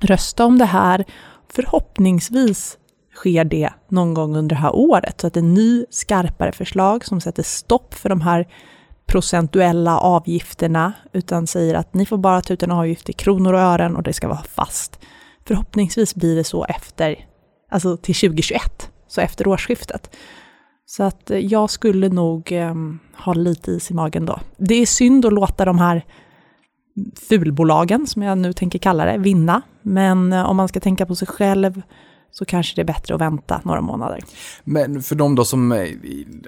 [0.01, 1.05] rösta om det här.
[1.49, 2.79] Förhoppningsvis
[3.15, 5.21] sker det någon gång under det här året.
[5.21, 8.49] Så att en ny skarpare förslag som sätter stopp för de här
[9.07, 13.61] procentuella avgifterna, utan säger att ni får bara ta ut en avgift i kronor och
[13.61, 14.99] ören och det ska vara fast.
[15.47, 17.27] Förhoppningsvis blir det så efter,
[17.71, 20.17] alltså till 2021, så efter årsskiftet.
[20.87, 22.75] Så att eh, jag skulle nog eh,
[23.17, 24.41] ha lite is i magen då.
[24.57, 26.05] Det är synd att låta de här
[27.29, 29.63] fulbolagen, som jag nu tänker kalla det, vinna.
[29.83, 31.83] Men eh, om man ska tänka på sig själv
[32.39, 34.21] så kanske det är bättre att vänta några månader.
[34.65, 35.89] Men för de då som eh,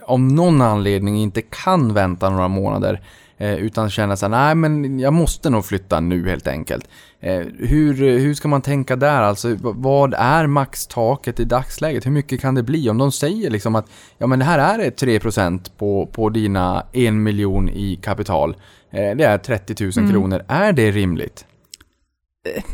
[0.02, 3.02] om någon anledning inte kan vänta några månader
[3.36, 6.88] eh, utan känner sig nej men jag måste nog flytta nu helt enkelt.
[7.20, 9.22] Eh, hur, hur ska man tänka där?
[9.22, 12.06] Alltså vad är maxtaket i dagsläget?
[12.06, 12.90] Hur mycket kan det bli?
[12.90, 13.86] Om de säger liksom att
[14.18, 18.56] ja men det här är 3% på, på dina en miljon i kapital.
[18.90, 20.10] Det är 30 000 mm.
[20.10, 20.44] kronor.
[20.48, 21.46] Är det rimligt?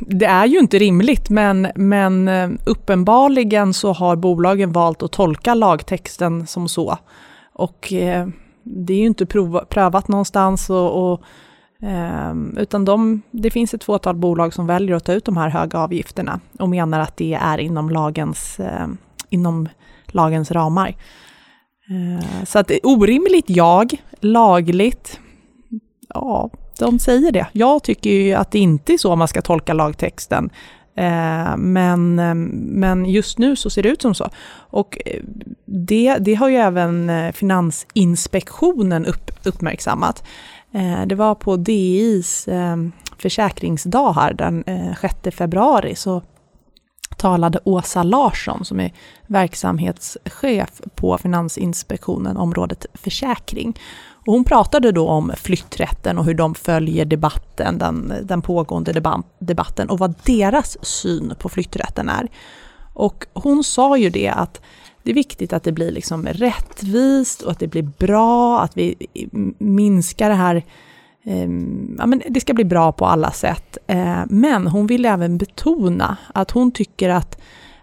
[0.00, 5.54] Det är ju inte rimligt, men, men eh, uppenbarligen så har bolagen valt att tolka
[5.54, 6.98] lagtexten som så.
[7.52, 8.28] Och eh,
[8.62, 11.22] det är ju inte prov, prövat någonstans, och, och
[11.88, 15.48] eh, utan de, det finns ett fåtal bolag som väljer att ta ut de här
[15.48, 18.86] höga avgifterna och menar att det är inom lagens, eh,
[19.28, 19.68] inom
[20.06, 20.88] lagens ramar.
[21.90, 25.20] Eh, så att orimligt, jag, lagligt,
[26.14, 26.50] ja,
[26.82, 27.46] de säger det.
[27.52, 30.50] Jag tycker ju att det inte är så man ska tolka lagtexten.
[30.96, 34.28] Eh, men, eh, men just nu så ser det ut som så.
[34.54, 35.22] Och eh,
[35.64, 40.24] det, det har ju även Finansinspektionen upp, uppmärksammat.
[41.06, 42.48] Det var på DIs
[43.18, 44.64] försäkringsdag här den
[45.00, 46.22] 6 februari så
[47.16, 48.92] talade Åsa Larsson som är
[49.26, 53.74] verksamhetschef på Finansinspektionen, området försäkring.
[54.26, 59.02] Och hon pratade då om flytträtten och hur de följer debatten, den, den pågående
[59.38, 62.28] debatten och vad deras syn på flytträtten är.
[62.94, 64.60] Och hon sa ju det att
[65.02, 68.94] det är viktigt att det blir liksom rättvist och att det blir bra, att vi
[69.58, 70.64] minskar det här
[71.24, 73.78] ehm, ja, men det ska bli bra på alla sätt.
[73.86, 77.40] Eh, men hon vill även betona att hon tycker att,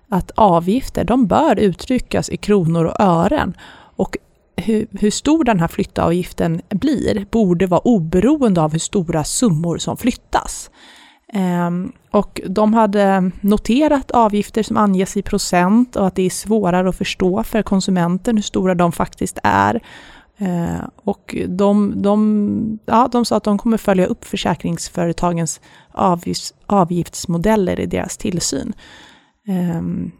[0.10, 3.54] att avgifter, de bör uttryckas i kronor och ören.
[3.95, 4.17] Och
[4.62, 9.98] hur, hur, stor den här flyttavgiften blir borde vara oberoende av hur stora summor som
[9.98, 10.69] flyttas.
[11.34, 16.89] Ehm, och de hade noterat avgifter som anges i procent och att det är svårare
[16.89, 19.82] att förstå för konsumenten hur stora de faktiskt är.
[20.38, 27.80] Ehm, och de, de, ja, de sa att de kommer följa upp försäkringsföretagens avgifts, avgiftsmodeller
[27.80, 28.74] i deras tillsyn.
[29.48, 30.12] Ehm,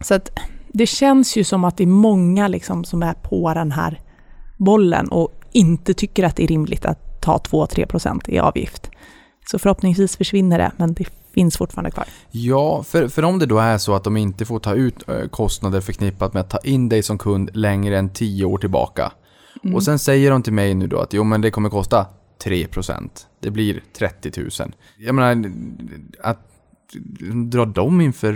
[0.00, 0.30] så att
[0.74, 4.00] det känns ju som att det är många liksom som är på den här
[4.56, 8.90] bollen och inte tycker att det är rimligt att ta 2-3 procent i avgift.
[9.50, 12.06] Så förhoppningsvis försvinner det, men det finns fortfarande kvar.
[12.30, 15.28] Ja, för, för om det då är så att de inte får ta ut eh,
[15.28, 19.12] kostnader förknippat med att ta in dig som kund längre än 10 år tillbaka.
[19.64, 19.76] Mm.
[19.76, 22.06] Och sen säger de till mig nu då att jo men det kommer kosta
[22.44, 23.08] 3%.
[23.40, 24.50] Det blir 30 000.
[24.98, 25.52] Jag menar,
[26.22, 26.38] att
[27.50, 28.32] dra dem inför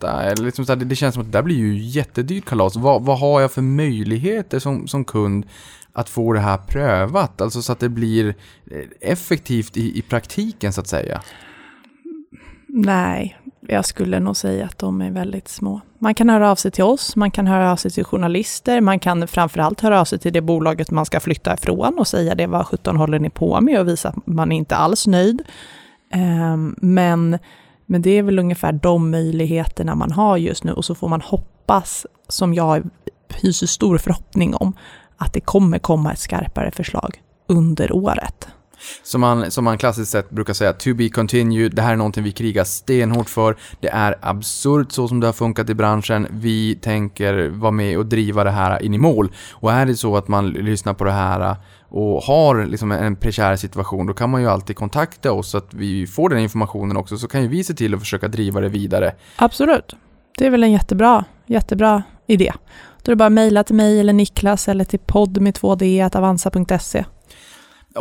[0.00, 0.22] detta?
[0.22, 2.76] eller liksom så här, det känns som att det där blir ju jättedyrt kalas.
[2.76, 5.46] Vad, vad har jag för möjligheter som, som kund
[5.92, 7.40] att få det här prövat?
[7.40, 8.34] Alltså så att det blir
[8.70, 11.22] eh, effektivt i, i praktiken så att säga.
[12.68, 15.80] Nej, jag skulle nog säga att de är väldigt små.
[15.98, 18.98] Man kan höra av sig till oss, man kan höra av sig till journalister, man
[18.98, 22.46] kan framförallt höra av sig till det bolaget man ska flytta ifrån och säga det,
[22.46, 25.42] vad 17 håller ni på med och visa att man inte alls nöjd.
[26.10, 27.38] Ehm, men,
[27.86, 31.20] men det är väl ungefär de möjligheterna man har just nu och så får man
[31.20, 32.90] hoppas, som jag
[33.28, 34.72] hyser stor förhoppning om,
[35.16, 38.48] att det kommer komma ett skarpare förslag under året.
[39.02, 42.24] Som man, som man klassiskt sett brukar säga, to be continued, det här är någonting
[42.24, 43.56] vi krigar stenhårt för.
[43.80, 46.26] Det är absurt så som det har funkat i branschen.
[46.30, 49.32] Vi tänker vara med och driva det här in i mål.
[49.50, 51.56] Och är det så att man lyssnar på det här
[51.88, 55.74] och har liksom en prekär situation, då kan man ju alltid kontakta oss så att
[55.74, 58.68] vi får den informationen också, så kan ju vi se till att försöka driva det
[58.68, 59.12] vidare.
[59.36, 59.96] Absolut.
[60.38, 62.52] Det är väl en jättebra, jättebra idé.
[63.02, 66.16] Då är det bara att mejla till mig eller Niklas eller till podd med 2D,
[66.16, 67.04] avanza.se.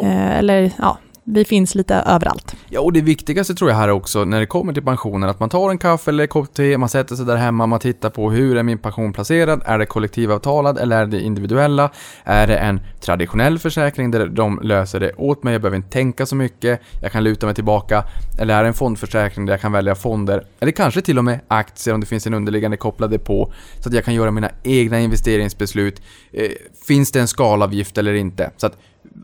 [0.03, 2.55] Eh, eller ja, vi finns lite överallt.
[2.69, 5.49] Ja, och det viktigaste tror jag här också när det kommer till pensionen, att man
[5.49, 8.31] tar en kaffe eller en kopp te, man sätter sig där hemma, man tittar på
[8.31, 11.89] hur är min pension placerad, är det kollektivavtalad eller är det individuella?
[12.23, 16.25] Är det en traditionell försäkring där de löser det åt mig, jag behöver inte tänka
[16.25, 18.03] så mycket, jag kan luta mig tillbaka,
[18.39, 21.39] eller är det en fondförsäkring där jag kan välja fonder, eller kanske till och med
[21.47, 24.99] aktier om det finns en underliggande kopplade på, så att jag kan göra mina egna
[24.99, 26.01] investeringsbeslut.
[26.31, 26.51] Eh,
[26.87, 28.51] finns det en skalavgift eller inte?
[28.57, 28.77] Så att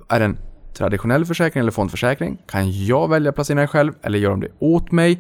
[0.10, 0.38] är den
[0.82, 2.38] traditionell försäkring eller fondförsäkring?
[2.48, 5.20] Kan jag välja placeringar själv eller gör de det åt mig?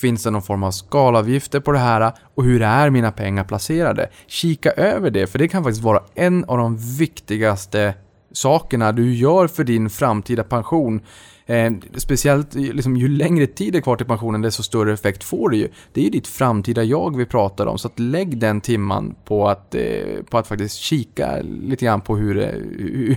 [0.00, 2.12] Finns det någon form av skalavgifter på det här?
[2.34, 4.08] Och hur är mina pengar placerade?
[4.26, 7.94] Kika över det, för det kan faktiskt vara en av de viktigaste
[8.32, 11.00] sakerna du gör för din framtida pension.
[11.46, 15.50] Eh, speciellt liksom, ju längre tid det är kvar till pensionen, desto större effekt får
[15.50, 15.68] det ju.
[15.92, 19.48] Det är ju ditt framtida jag vi pratar om, så att lägg den timman på
[19.48, 19.82] att, eh,
[20.30, 22.54] på att faktiskt kika lite grann på hur det,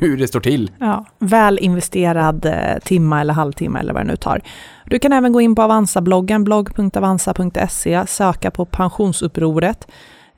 [0.02, 0.72] hur det står till.
[0.80, 4.42] Ja, väl investerad eh, timma eller halvtimme eller vad det nu tar.
[4.86, 9.88] Du kan även gå in på Avanza-bloggen, blogg.avanza.se, söka på pensionsupproret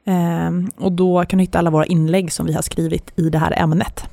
[0.05, 3.37] eh, och då kan du hitta alla våra inlägg som vi har skrivit i det
[3.37, 4.09] här ämnet.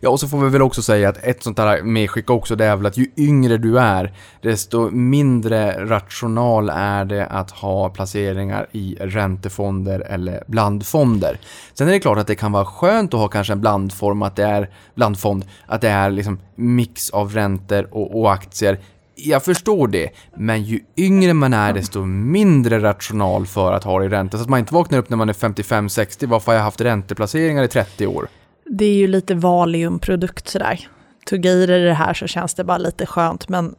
[0.00, 2.64] Ja, och så får vi väl också säga att ett sånt här medskick också, det
[2.64, 8.66] är väl att ju yngre du är, desto mindre rational är det att ha placeringar
[8.72, 11.38] i räntefonder eller blandfonder.
[11.74, 14.36] Sen är det klart att det kan vara skönt att ha kanske en blandform, att
[14.36, 18.78] det är blandfond, att det är liksom mix av räntor och, och aktier.
[19.14, 24.04] Jag förstår det, men ju yngre man är desto mindre rational för att ha det
[24.04, 24.36] i ränta.
[24.36, 27.62] Så att man inte vaknar upp när man är 55-60, varför har jag haft ränteplaceringar
[27.62, 28.28] i 30 år?
[28.70, 30.88] Det är ju lite valiumprodukt sådär.
[31.30, 33.74] Tugga i dig det här så känns det bara lite skönt, men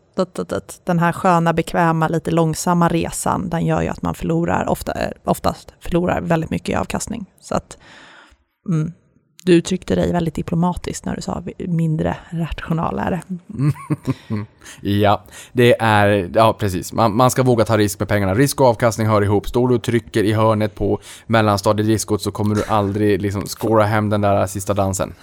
[0.84, 5.12] den här sköna, bekväma, lite långsamma resan, den gör ju att man förlorar, ofta, eh,
[5.23, 7.25] oftast förlorar väldigt mycket i avkastning.
[7.39, 7.78] Så att,
[8.69, 8.93] mm,
[9.43, 13.21] du uttryckte dig väldigt diplomatiskt när du sa mindre rationalare.
[14.82, 16.93] ja, det är, ja precis.
[16.93, 18.34] Man, man, ska våga ta risk med pengarna.
[18.34, 19.47] Risk och avkastning hör ihop.
[19.47, 24.10] Står du och trycker i hörnet på mellanstadiediskot så kommer du aldrig liksom skåra hem
[24.10, 25.13] den där sista dansen.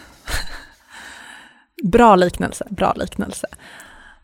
[1.85, 3.46] bra liknelse, bra liknelse.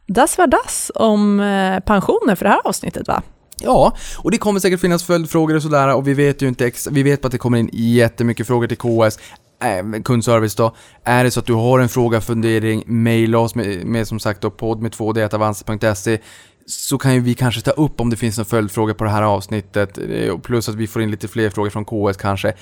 [0.07, 3.22] Das var das om eh, pensioner för det här avsnittet va?
[3.64, 6.87] Ja, och det kommer säkert finnas följdfrågor och sådär och vi vet ju inte ex
[6.90, 9.18] vi vet att det kommer in jättemycket frågor till KS
[9.64, 10.75] äh, kundservice då.
[11.05, 14.40] Är det så att du har en fråga, fundering, mejla oss med, med som sagt
[14.40, 16.18] då podd med 2d
[16.66, 19.22] så kan ju vi kanske ta upp om det finns en följdfråga på det här
[19.22, 22.55] avsnittet, eh, plus att vi får in lite fler frågor från KS kanske.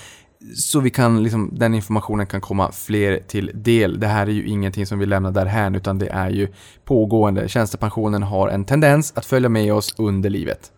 [0.54, 4.00] Så vi kan, liksom, den informationen kan komma fler till del.
[4.00, 6.48] Det här är ju ingenting som vi lämnar därhän, utan det är ju
[6.84, 7.48] pågående.
[7.48, 10.72] Tjänstepensionen har en tendens att följa med oss under livet.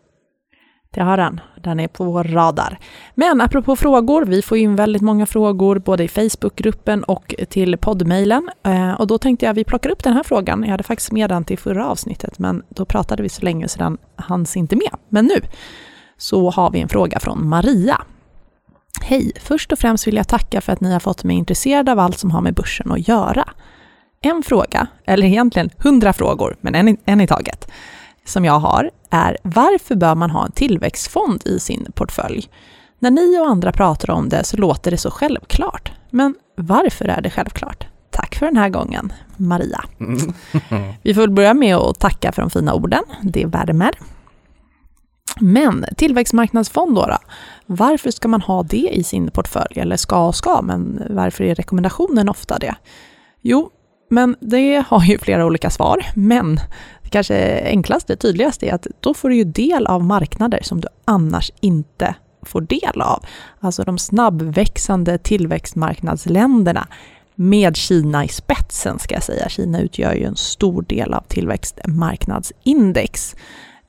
[0.94, 1.40] Det har den.
[1.60, 2.78] Den är på vår radar.
[3.14, 8.50] Men apropå frågor, vi får in väldigt många frågor både i Facebookgruppen och till poddmejlen.
[8.62, 10.62] Eh, och då tänkte jag att vi plockar upp den här frågan.
[10.62, 13.78] Jag hade faktiskt med den till förra avsnittet, men då pratade vi så länge så
[13.78, 14.90] den hanns inte med.
[15.08, 15.40] Men nu
[16.16, 18.02] så har vi en fråga från Maria.
[19.02, 19.32] Hej!
[19.40, 22.18] Först och främst vill jag tacka för att ni har fått mig intresserad av allt
[22.18, 23.44] som har med börsen att göra.
[24.20, 27.70] En fråga, eller egentligen hundra frågor, men en, en i taget
[28.24, 32.48] som jag har är varför bör man ha en tillväxtfond i sin portfölj?
[32.98, 35.92] När ni och andra pratar om det så låter det så självklart.
[36.10, 37.86] Men varför är det självklart?
[38.10, 38.32] Tack!
[38.42, 39.84] för den här gången, Maria.
[41.02, 43.90] Vi får väl börja med att tacka för de fina orden, det värmer.
[45.40, 47.18] Men tillväxtmarknadsfond då, då,
[47.66, 49.80] varför ska man ha det i sin portfölj?
[49.80, 52.74] Eller ska och ska, men varför är rekommendationen ofta det?
[53.40, 53.70] Jo,
[54.12, 56.56] men det har ju flera olika svar, men
[57.02, 60.88] det kanske enklaste, tydligaste är att då får du ju del av marknader som du
[61.04, 63.24] annars inte får del av.
[63.60, 66.88] Alltså de snabbväxande tillväxtmarknadsländerna
[67.34, 69.48] med Kina i spetsen ska jag säga.
[69.48, 73.36] Kina utgör ju en stor del av tillväxtmarknadsindex.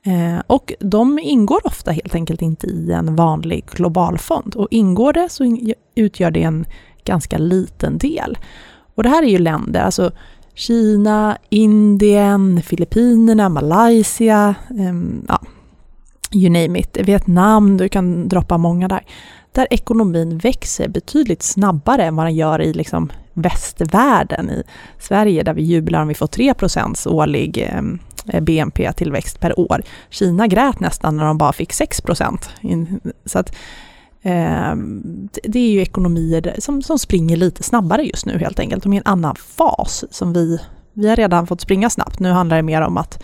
[0.06, 4.54] Eh, och de ingår ofta helt enkelt inte i en vanlig globalfond.
[4.54, 5.58] Och ingår det så
[5.94, 6.66] utgör det en
[7.04, 8.38] ganska liten del.
[8.94, 10.10] Och det här är ju länder, alltså
[10.54, 15.40] Kina, Indien, Filippinerna, Malaysia, um, ja,
[16.32, 19.04] you name it, Vietnam, du kan droppa många där.
[19.52, 24.50] Där ekonomin växer betydligt snabbare än vad den gör i liksom västvärlden.
[24.50, 24.62] I
[24.98, 27.98] Sverige där vi jublar om vi får 3% årlig ehm,
[28.32, 29.82] um, BNP-tillväxt per år.
[30.10, 32.02] Kina grät nästan när de bara fick 6
[33.26, 33.54] Så att
[34.26, 38.82] Ehm, det är ju ekonomier som, som springer lite snabbare just nu helt enkelt.
[38.82, 40.58] De är i en annan fas som vi,
[40.92, 42.20] vi har redan fått springa snabbt.
[42.20, 43.22] Nu handlar det mer om att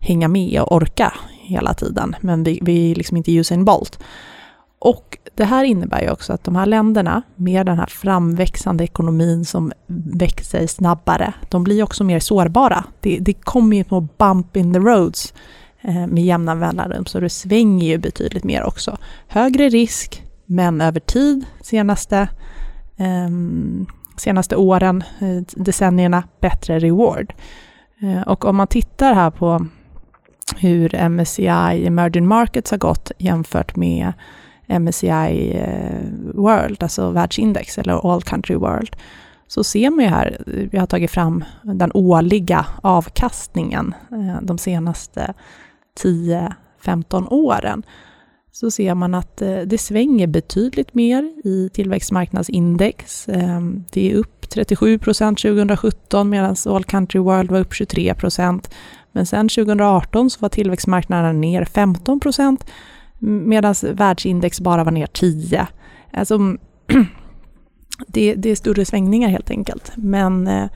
[0.00, 2.16] hänga med och orka hela tiden.
[2.20, 3.98] Men vi, vi är liksom inte Usain Bolt.
[4.78, 9.44] Och det här innebär ju också att de här länderna med den här framväxande ekonomin
[9.44, 9.72] som
[10.12, 12.84] växer snabbare, de blir också mer sårbara.
[13.00, 15.34] Det, det kommer ju på bump in the roads
[15.80, 18.98] eh, med jämna mellanrum, så det svänger ju betydligt mer också.
[19.28, 22.28] Högre risk, men över tid, senaste,
[22.96, 23.28] eh,
[24.16, 27.34] senaste åren, eh, decennierna, bättre reward.
[28.02, 29.66] Eh, och om man tittar här på
[30.56, 34.12] hur MSCI Emerging Markets har gått jämfört med
[34.66, 38.96] MSCI eh, World, alltså världsindex eller All Country World,
[39.46, 45.34] så ser man ju här, vi har tagit fram den årliga avkastningen eh, de senaste
[46.02, 47.82] 10-15 åren,
[48.54, 53.28] så ser man att eh, det svänger betydligt mer i tillväxtmarknadsindex.
[53.28, 58.70] Ehm, det är upp 37 procent 2017 medan All Country World var upp 23 procent.
[59.12, 62.66] Men sen 2018 så var tillväxtmarknaden ner 15 procent
[63.18, 65.66] medan världsindex bara var ner 10.
[66.12, 66.38] Alltså,
[68.06, 69.92] det, det, är större svängningar helt enkelt.
[69.96, 70.66] Men eh,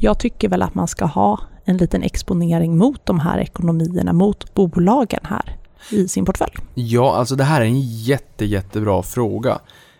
[0.00, 4.54] jag tycker väl att man ska ha en liten exponering mot de här ekonomierna, mot
[4.54, 6.52] bolagen här i sin portfölj.
[6.74, 9.58] Ja, alltså det här är en jätte, jättebra fråga.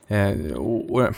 [0.09, 1.09] Eh, och, och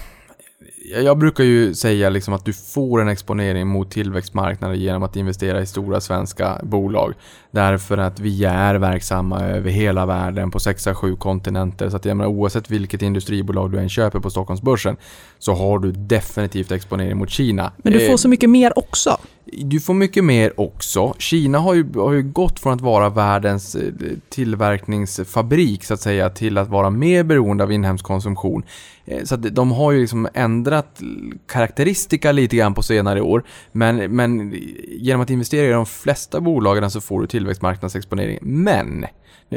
[0.95, 5.61] jag brukar ju säga liksom att du får en exponering mot tillväxtmarknader genom att investera
[5.61, 7.15] i stora svenska bolag.
[7.51, 11.91] Därför att vi är verksamma över hela världen på 6-7 kontinenter.
[11.91, 14.97] Så att jag menar, oavsett vilket industribolag du än köper på Stockholmsbörsen
[15.39, 17.73] så har du definitivt exponering mot Kina.
[17.77, 19.19] Men du får eh, så mycket mer också.
[19.53, 21.15] Du får mycket mer också.
[21.19, 23.93] Kina har ju, har ju gått från att vara världens eh,
[24.29, 28.63] tillverkningsfabrik så att säga till att vara mer beroende av inhemsk konsumtion.
[29.05, 31.01] Eh, så att de har ju liksom ändrat
[31.49, 33.45] karaktäristika lite grann på senare år.
[33.73, 34.55] Men, men
[34.89, 38.39] genom att investera i de flesta bolagen så får du tillväxtmarknadsexponering.
[38.43, 39.07] Men,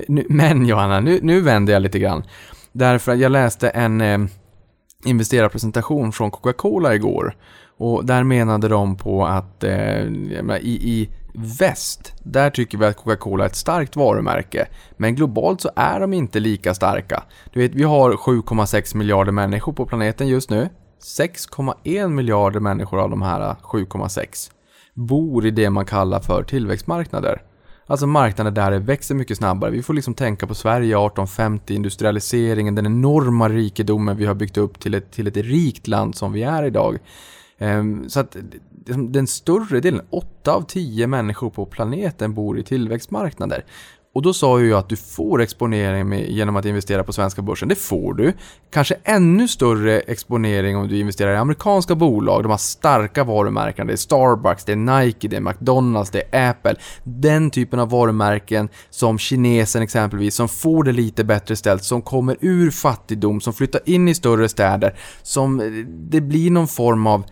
[0.08, 2.24] nu, men Johanna, nu, nu vänder jag lite grann.
[2.72, 4.20] Därför att jag läste en eh,
[5.06, 7.36] investerarpresentation från Coca-Cola igår.
[7.78, 10.04] Och där menade de på att eh,
[10.62, 14.68] i, i väst, där tycker vi att Coca-Cola är ett starkt varumärke.
[14.98, 17.24] Men globalt så är de inte lika starka.
[17.54, 20.70] Du vet, vi har 7,6 miljarder människor på planeten just nu.
[21.20, 24.52] 6,1 miljarder människor av de här 7,6
[24.94, 27.42] bor i det man kallar för tillväxtmarknader.
[27.90, 29.72] Alltså marknader där det växer mycket snabbare.
[29.72, 34.80] Vi får liksom tänka på Sverige 1850, industrialiseringen, den enorma rikedomen vi har byggt upp
[34.80, 36.98] till ett, till ett rikt land som vi är idag.
[37.58, 38.38] Ehm, så att
[38.86, 43.66] liksom, den större delen, 8 av 10 människor på planeten bor i tillväxtmarknader.
[44.20, 47.42] Och då sa ju jag att du får exponering med, genom att investera på svenska
[47.42, 47.70] börsen.
[47.70, 48.34] Det får du.
[48.72, 52.44] Kanske ännu större exponering om du investerar i amerikanska bolag.
[52.44, 53.88] De har starka varumärken.
[53.88, 56.76] Det är Starbucks, det är Nike, det är McDonalds, det är Apple.
[57.04, 62.38] Den typen av varumärken som kinesen exempelvis, som får det lite bättre ställt, som kommer
[62.42, 67.24] ur fattigdom, som flyttar in i större städer, som eh, det blir någon form av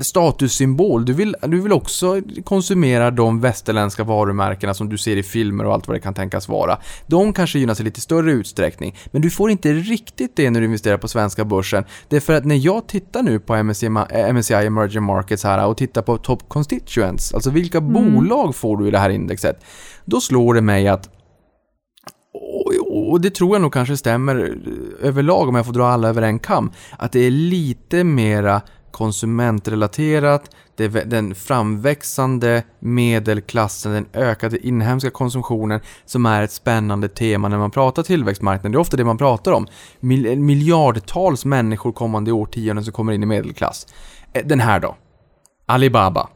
[0.00, 1.04] statussymbol.
[1.04, 5.74] Du vill, du vill också konsumera de västerländska varumärkena som du ser i filmer och
[5.74, 6.78] allt vad det kan tänkas vara.
[7.06, 10.66] De kanske gynnas i lite större utsträckning, men du får inte riktigt det när du
[10.66, 11.84] investerar på svenska börsen.
[12.08, 13.88] Det är för att när jag tittar nu på MSCI,
[14.32, 17.92] MSCI Emerging Markets här och tittar på Top Constituents, alltså vilka mm.
[17.92, 19.64] bolag får du i det här indexet,
[20.04, 21.08] då slår det mig att
[23.12, 24.58] och det tror jag nog kanske stämmer
[25.00, 28.62] överlag om jag får dra alla över en kam, att det är lite mera
[28.92, 37.48] konsumentrelaterat, det är den framväxande medelklassen, den ökade inhemska konsumtionen som är ett spännande tema
[37.48, 38.72] när man pratar tillväxtmarknaden.
[38.72, 39.66] Det är ofta det man pratar om.
[40.00, 43.86] Mil miljardtals människor kommande årtionden som kommer in i medelklass.
[44.32, 44.96] Eh, den här då?
[45.66, 46.28] Alibaba.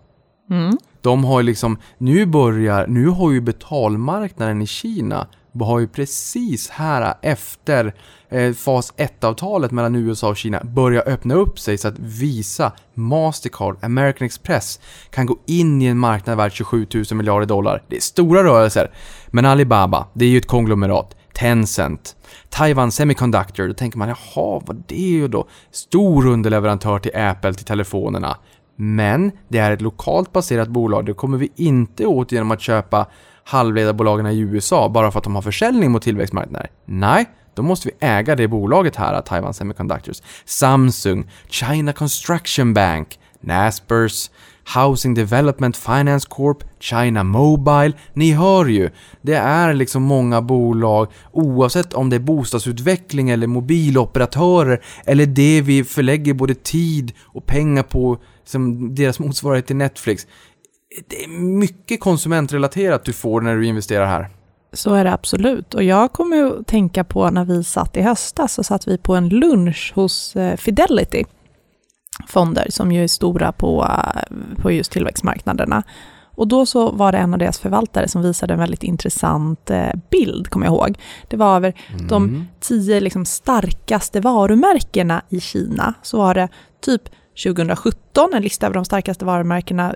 [0.50, 0.78] Mm.
[1.00, 5.26] De har ju liksom, nu börjar, nu har ju betalmarknaden i Kina
[5.64, 7.94] har ju precis här efter
[8.28, 13.76] eh, fas 1-avtalet mellan USA och Kina börjar öppna upp sig så att Visa, Mastercard,
[13.82, 17.82] American Express kan gå in i en marknad värd 27 000 miljarder dollar.
[17.88, 18.90] Det är stora rörelser.
[19.26, 21.16] Men Alibaba, det är ju ett konglomerat.
[21.34, 22.16] Tencent,
[22.48, 25.48] Taiwan Semiconductor, då tänker man jaha, vad det är ju då?
[25.70, 28.36] Stor underleverantör till Apple, till telefonerna.
[28.76, 33.06] Men det är ett lokalt baserat bolag, det kommer vi inte åt genom att köpa
[33.44, 36.70] halvledarbolagen i USA bara för att de har försäljning mot tillväxtmarknader.
[36.84, 37.26] Nej,
[37.56, 40.22] då måste vi äga det bolaget här, Taiwan Semiconductors.
[40.44, 44.30] Samsung, China Construction Bank, Naspers,
[44.74, 47.92] Housing Development Finance Corp, China Mobile.
[48.12, 48.90] Ni hör ju,
[49.22, 55.84] det är liksom många bolag oavsett om det är bostadsutveckling eller mobiloperatörer eller det vi
[55.84, 60.26] förlägger både tid och pengar på som deras motsvarighet till Netflix
[61.08, 64.28] det är mycket konsumentrelaterat du får när du investerar här.
[64.76, 65.74] Så är det absolut.
[65.74, 69.14] Och jag kommer att tänka på när vi satt i höstas, så satt vi på
[69.14, 71.24] en lunch hos eh, Fidelity
[72.26, 75.82] fonder som ju är stora på, eh, på just tillväxtmarknaderna.
[76.36, 79.90] Och då så var det en av deras förvaltare som visade en väldigt intressant eh,
[80.10, 80.98] bild, kommer jag ihåg.
[81.28, 82.08] Det var över mm.
[82.08, 85.94] de tio liksom starkaste varumärkena i Kina.
[86.02, 86.48] Så var det
[86.80, 87.02] typ
[87.44, 89.94] 2017, en lista över de starkaste varumärkena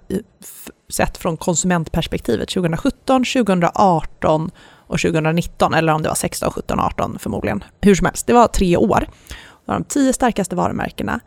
[0.93, 4.51] sett från konsumentperspektivet 2017, 2018
[4.91, 7.65] och 2019, eller om det var 16, 17, 18 förmodligen.
[7.81, 9.01] Hur som helst, det var tre år.
[9.01, 11.21] Det var de tio starkaste varumärkena.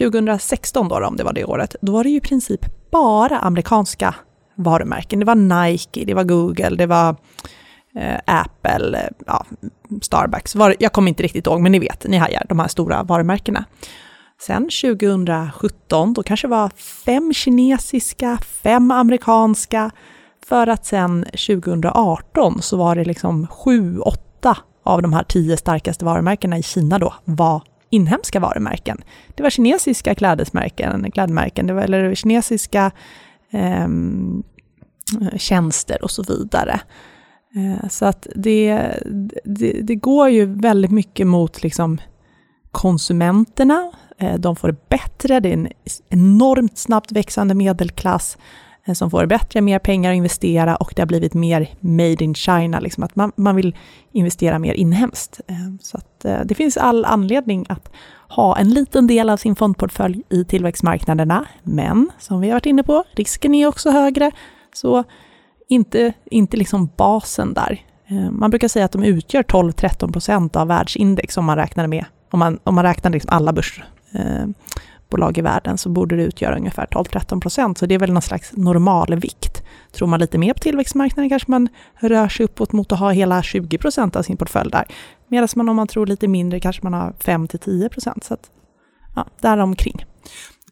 [0.00, 4.14] 2016 då, om det var det året, då var det ju i princip bara amerikanska
[4.54, 5.18] varumärken.
[5.18, 7.16] Det var Nike, det var Google, det var
[7.96, 9.46] eh, Apple, ja,
[10.02, 10.54] Starbucks.
[10.54, 13.64] Var, jag kommer inte riktigt ihåg, men ni vet, ni hajar, de här stora varumärkena.
[14.46, 16.70] Sen 2017, då kanske det var
[17.04, 19.90] fem kinesiska, fem amerikanska,
[20.46, 26.04] för att sen 2018 så var det liksom sju, åtta av de här tio starkaste
[26.04, 29.02] varumärkena i Kina då var inhemska varumärken.
[29.34, 32.90] Det var kinesiska klädesmärken, klädmärken, det var, eller kinesiska
[33.50, 33.88] eh,
[35.36, 36.80] tjänster och så vidare.
[37.54, 38.88] Eh, så att det,
[39.44, 42.00] det, det, går ju väldigt mycket mot liksom
[42.70, 45.68] konsumenterna Eh, de får det bättre, det är en
[46.08, 48.38] enormt snabbt växande medelklass
[48.84, 52.34] Eh, som får bättre, mer pengar att investera och det har blivit mer made in
[52.34, 53.76] China, liksom att man, man vill
[54.12, 55.40] investera mer inhemskt.
[55.46, 57.92] Eh, så att eh, det finns all anledning att
[58.28, 62.82] ha en liten del av sin fondportfölj i tillväxtmarknaderna, men som vi har varit inne
[62.82, 64.30] på, risken är också högre,
[64.74, 65.04] så
[65.68, 67.80] inte, inte liksom basen där.
[68.30, 72.38] Man brukar säga att de utgör 12-13 procent av världsindex om man räknar med om
[72.38, 73.82] man, om man räknar liksom alla börs,
[75.12, 77.78] techbolag bolag i världen så borde det utgöra ungefär 12-13 procent.
[77.78, 79.62] Så det är väl någon slags normalvikt.
[79.92, 81.68] Tror man lite mer på tillväxtmarknaden kanske man
[82.00, 84.86] rör sig uppåt mot att ha hela 20 procent av sin portfölj där.
[85.28, 88.24] Medan man om man tror lite mindre kanske man har 5-10 procent.
[88.24, 88.50] Så att,
[89.16, 90.04] ja, däromkring.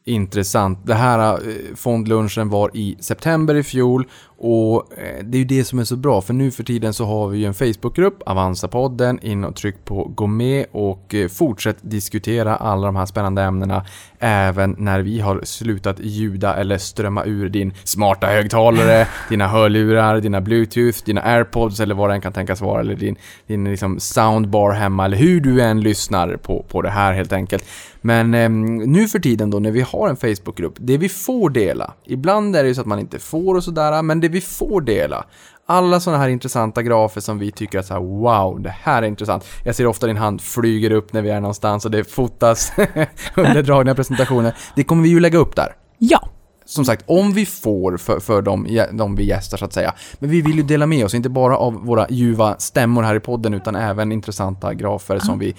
[0.04, 0.86] Intressant.
[0.86, 4.08] Det här eh, fondlunchen var i september i fjol
[4.42, 7.04] och eh, det är ju det som är så bra för nu för tiden så
[7.04, 11.76] har vi ju en Facebookgrupp, Avanza-podden, in och tryck på gå med och eh, fortsätt
[11.80, 13.84] diskutera alla de här spännande ämnena
[14.18, 20.40] även när vi har slutat ljuda eller strömma ur din smarta högtalare, dina hörlurar, dina
[20.40, 23.16] bluetooth, dina airpods eller vad det än kan tänkas vara eller din,
[23.46, 27.64] din liksom soundbar hemma eller hur du än lyssnar på, på det här helt enkelt.
[28.00, 28.50] Men eh,
[28.86, 32.62] nu för tiden då när vi har en Facebookgrupp, det vi får dela, ibland är
[32.62, 35.24] det ju så att man inte får och sådär, men det vi får dela,
[35.66, 39.06] alla sådana här intressanta grafer som vi tycker att så här, wow, det här är
[39.06, 39.44] intressant.
[39.64, 42.72] Jag ser ofta din hand flyger upp när vi är någonstans och det fotas
[43.36, 44.54] under dragna presentationer.
[44.76, 45.74] Det kommer vi ju lägga upp där.
[45.98, 46.28] Ja.
[46.64, 49.94] Som sagt, om vi får för, för de, de vi gästar så att säga.
[50.18, 53.20] Men vi vill ju dela med oss, inte bara av våra ljuva stämmor här i
[53.20, 55.20] podden, utan även intressanta grafer ja.
[55.20, 55.54] som vi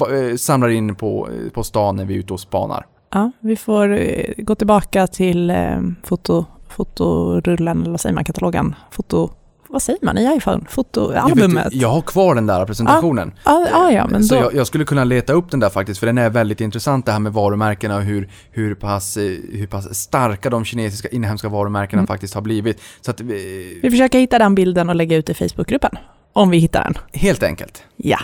[0.00, 2.86] äh, samlar in på, på stan när vi är ute och spanar.
[3.10, 6.44] Ja, vi får eh, gå tillbaka till eh, foto,
[6.76, 9.30] fotorullen, eller vad säger man, katalogen, foto
[9.68, 10.64] vad säger man i iPhone?
[10.68, 11.64] Fotoalbumet?
[11.64, 13.32] Jag, jag har kvar den där presentationen.
[13.42, 14.40] Ah, ah, ja, men så då...
[14.40, 17.12] jag, jag, skulle kunna leta upp den där faktiskt, för den är väldigt intressant det
[17.12, 19.16] här med varumärkena och hur, hur, pass,
[19.52, 22.06] hur pass starka de kinesiska inhemska varumärkena mm.
[22.06, 22.80] faktiskt har blivit.
[23.00, 23.80] Så att, vi...
[23.82, 25.98] vi försöker hitta den bilden och lägga ut i Facebookgruppen,
[26.32, 26.94] om vi hittar den.
[27.12, 27.84] Helt enkelt.
[27.96, 28.18] Ja.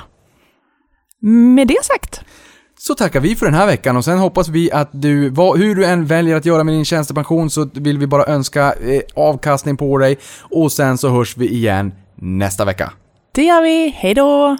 [1.20, 2.24] Med det sagt
[2.82, 5.74] så tackar vi för den här veckan och sen hoppas vi att du, vad, hur
[5.74, 9.76] du än väljer att göra med din tjänstepension så vill vi bara önska eh, avkastning
[9.76, 12.92] på dig och sen så hörs vi igen nästa vecka.
[13.34, 14.56] Det gör vi, hejdå!